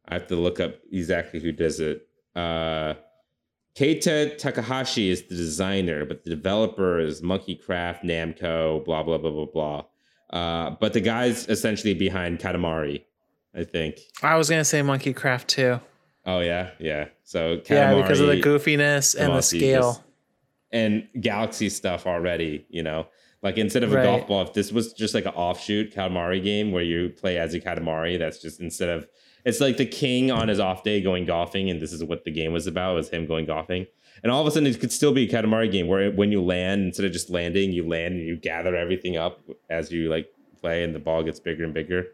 I 0.08 0.14
have 0.14 0.26
to 0.28 0.36
look 0.36 0.60
up 0.60 0.76
exactly 0.92 1.40
who 1.40 1.52
does 1.52 1.80
it. 1.80 2.06
Uh, 2.34 2.94
Keita 3.74 4.38
Takahashi 4.38 5.10
is 5.10 5.22
the 5.24 5.34
designer, 5.36 6.04
but 6.06 6.24
the 6.24 6.30
developer 6.30 6.98
is 6.98 7.22
Monkey 7.22 7.54
Craft, 7.54 8.04
Namco, 8.04 8.84
blah 8.84 9.02
blah 9.02 9.18
blah 9.18 9.30
blah 9.30 9.46
blah. 9.46 9.84
Uh, 10.30 10.70
but 10.80 10.92
the 10.92 11.00
guy's 11.00 11.46
essentially 11.48 11.94
behind 11.94 12.38
Katamari, 12.38 13.04
I 13.54 13.64
think. 13.64 13.98
I 14.22 14.36
was 14.36 14.48
gonna 14.48 14.64
say 14.64 14.80
Monkey 14.82 15.12
Craft 15.12 15.48
too. 15.48 15.80
Oh 16.24 16.40
yeah, 16.40 16.70
yeah. 16.78 17.08
So 17.24 17.58
Katamari, 17.58 17.68
yeah, 17.70 17.94
because 18.02 18.20
of 18.20 18.28
the 18.28 18.40
goofiness 18.40 19.14
and 19.14 19.34
the 19.34 19.42
scale. 19.42 19.92
Just, 19.92 20.02
and 20.72 21.08
Galaxy 21.20 21.68
stuff 21.68 22.06
already, 22.06 22.66
you 22.68 22.82
know. 22.82 23.06
Like 23.42 23.58
instead 23.58 23.82
of 23.84 23.92
a 23.92 23.96
Right. 23.96 24.02
golf 24.02 24.26
ball, 24.26 24.42
if 24.42 24.54
this 24.54 24.72
was 24.72 24.92
just 24.94 25.14
like 25.14 25.26
an 25.26 25.32
offshoot 25.34 25.94
Katamari 25.94 26.42
game 26.42 26.72
where 26.72 26.82
you 26.82 27.10
play 27.10 27.38
as 27.38 27.54
a 27.54 27.60
Katamari, 27.60 28.18
that's 28.18 28.40
just 28.40 28.60
instead 28.60 28.88
of 28.88 29.06
it's 29.46 29.60
like 29.60 29.76
the 29.76 29.86
king 29.86 30.32
on 30.32 30.48
his 30.48 30.58
off 30.58 30.82
day 30.82 31.00
going 31.00 31.24
golfing, 31.24 31.70
and 31.70 31.80
this 31.80 31.92
is 31.92 32.02
what 32.02 32.24
the 32.24 32.32
game 32.32 32.52
was 32.52 32.66
about 32.66 32.96
was 32.96 33.08
him 33.08 33.26
going 33.26 33.46
golfing. 33.46 33.86
And 34.24 34.32
all 34.32 34.40
of 34.40 34.46
a 34.46 34.50
sudden, 34.50 34.66
it 34.66 34.80
could 34.80 34.90
still 34.90 35.12
be 35.12 35.22
a 35.22 35.32
Katamari 35.32 35.70
game 35.70 35.86
where 35.86 36.10
when 36.10 36.32
you 36.32 36.42
land, 36.42 36.82
instead 36.82 37.06
of 37.06 37.12
just 37.12 37.30
landing, 37.30 37.70
you 37.70 37.86
land 37.86 38.14
and 38.14 38.26
you 38.26 38.36
gather 38.36 38.74
everything 38.74 39.16
up 39.16 39.40
as 39.70 39.92
you 39.92 40.10
like 40.10 40.28
play, 40.60 40.82
and 40.82 40.94
the 40.94 40.98
ball 40.98 41.22
gets 41.22 41.38
bigger 41.38 41.62
and 41.62 41.72
bigger. 41.72 42.08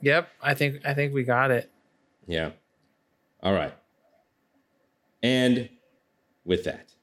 Yep, 0.00 0.30
I 0.42 0.54
think 0.54 0.86
I 0.86 0.94
think 0.94 1.12
we 1.12 1.24
got 1.24 1.50
it. 1.50 1.70
Yeah. 2.26 2.52
All 3.42 3.52
right. 3.52 3.74
And 5.22 5.68
with 6.46 6.64
that, 6.64 6.94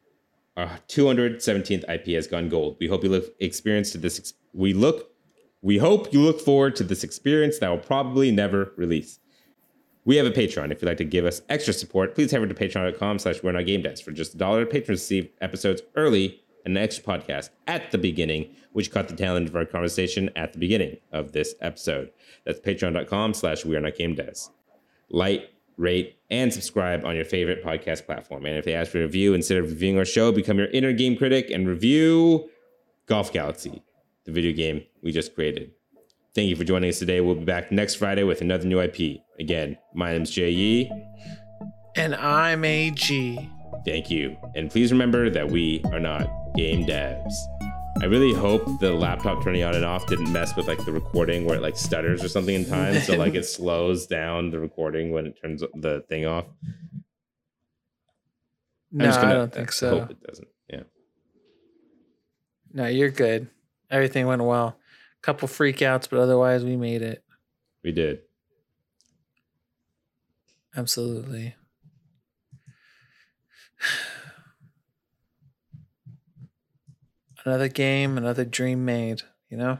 our 0.57 0.79
217th 0.87 1.87
IP 1.87 2.07
has 2.15 2.25
gone 2.25 2.49
gold. 2.49 2.77
We 2.79 2.87
hope 2.87 3.03
you 3.03 3.09
look 3.09 3.35
experience 3.39 3.91
to 3.91 3.99
this. 3.99 4.17
Ex- 4.17 4.33
we 4.51 4.73
look. 4.73 5.12
We 5.63 5.79
hope 5.79 6.13
you 6.13 6.21
look 6.21 6.39
forward 6.39 6.75
to 6.75 6.83
this 6.83 7.03
experience 7.03 7.57
that 7.59 7.69
will 7.69 7.77
probably 7.77 8.31
never 8.31 8.73
release. 8.75 9.19
We 10.05 10.17
have 10.17 10.27
a 10.27 10.31
Patreon. 10.31 10.71
If 10.71 10.81
you'd 10.81 10.89
like 10.89 10.97
to 10.97 11.05
give 11.05 11.25
us 11.25 11.41
extra 11.49 11.73
support, 11.73 12.13
please 12.13 12.29
head 12.29 12.37
over 12.37 12.47
to 12.47 12.53
patreon.com 12.53 13.17
slash 13.17 13.41
we're 13.41 13.53
not 13.53 13.65
game 13.65 13.81
devs. 13.81 14.03
For 14.03 14.11
just 14.11 14.35
a 14.35 14.37
dollar, 14.37 14.65
patrons 14.65 14.99
receive 14.99 15.29
episodes 15.41 15.81
early 15.95 16.41
and 16.65 16.77
an 16.77 16.83
extra 16.83 17.03
podcast 17.03 17.49
at 17.65 17.91
the 17.91 17.97
beginning, 17.97 18.53
which 18.73 18.91
caught 18.91 19.07
the 19.07 19.15
tail 19.15 19.35
end 19.35 19.47
of 19.47 19.55
our 19.55 19.65
conversation 19.65 20.29
at 20.35 20.53
the 20.53 20.59
beginning 20.59 20.97
of 21.11 21.31
this 21.31 21.55
episode. 21.61 22.11
That's 22.45 22.59
patreon.com 22.59 23.33
slash 23.33 23.65
we 23.65 23.75
are 23.75 23.81
not 23.81 23.95
game 23.95 24.15
devs 24.15 24.49
like, 25.13 25.49
rate, 25.77 26.17
and 26.29 26.51
subscribe 26.51 27.05
on 27.05 27.15
your 27.15 27.23
favorite 27.23 27.63
podcast 27.63 28.05
platform. 28.05 28.45
And 28.45 28.57
if 28.57 28.65
they 28.65 28.73
ask 28.73 28.91
for 28.91 28.99
a 28.99 29.03
review 29.03 29.33
instead 29.33 29.59
of 29.59 29.69
reviewing 29.69 29.97
our 29.97 30.05
show, 30.05 30.31
become 30.31 30.57
your 30.57 30.67
inner 30.67 30.91
game 30.91 31.15
critic 31.15 31.49
and 31.49 31.67
review 31.67 32.49
Golf 33.05 33.31
Galaxy, 33.31 33.83
the 34.25 34.31
video 34.31 34.53
game 34.53 34.83
we 35.01 35.11
just 35.11 35.35
created. 35.35 35.71
Thank 36.35 36.49
you 36.49 36.55
for 36.55 36.63
joining 36.63 36.89
us 36.89 36.99
today. 36.99 37.21
We'll 37.21 37.35
be 37.35 37.45
back 37.45 37.71
next 37.71 37.95
Friday 37.95 38.23
with 38.23 38.41
another 38.41 38.65
new 38.65 38.79
IP. 38.79 39.19
Again, 39.39 39.77
my 39.93 40.11
name's 40.13 40.31
Jay 40.31 40.49
Yee. 40.49 40.91
And 41.95 42.15
I'm 42.15 42.65
a 42.65 42.89
G. 42.91 43.49
Thank 43.85 44.09
you. 44.09 44.35
And 44.55 44.71
please 44.71 44.91
remember 44.91 45.29
that 45.29 45.49
we 45.51 45.83
are 45.91 45.99
not 45.99 46.27
game 46.55 46.85
devs. 46.85 47.33
I 48.01 48.05
really 48.05 48.33
hope 48.33 48.65
the 48.79 48.91
laptop 48.91 49.43
turning 49.43 49.63
on 49.63 49.75
and 49.75 49.85
off 49.85 50.07
didn't 50.07 50.31
mess 50.31 50.55
with 50.55 50.67
like 50.67 50.83
the 50.85 50.91
recording 50.91 51.45
where 51.45 51.57
it 51.57 51.61
like 51.61 51.77
stutters 51.77 52.23
or 52.23 52.27
something 52.29 52.55
in 52.55 52.65
time. 52.65 52.99
so 53.01 53.15
like 53.15 53.35
it 53.35 53.43
slows 53.45 54.07
down 54.07 54.49
the 54.49 54.59
recording 54.59 55.11
when 55.11 55.27
it 55.27 55.37
turns 55.39 55.61
the 55.75 56.03
thing 56.09 56.25
off. 56.25 56.45
I'm 58.91 58.97
No, 58.99 59.09
I 59.09 59.21
gonna 59.21 59.33
don't 59.35 59.53
think 59.53 59.71
so. 59.71 59.99
Hope 59.99 60.11
it 60.11 60.23
doesn't. 60.23 60.47
Yeah. 60.69 60.83
No, 62.73 62.87
you're 62.87 63.09
good. 63.11 63.47
Everything 63.93 64.25
went 64.25 64.43
well. 64.43 64.69
A 64.69 64.75
Couple 65.21 65.47
freakouts, 65.47 66.09
but 66.09 66.17
otherwise 66.17 66.65
we 66.65 66.75
made 66.75 67.03
it. 67.03 67.23
We 67.83 67.91
did. 67.91 68.21
Absolutely. 70.75 71.55
Another 77.45 77.67
game, 77.67 78.17
another 78.17 78.45
dream 78.45 78.85
made, 78.85 79.21
you 79.49 79.57
know? 79.57 79.79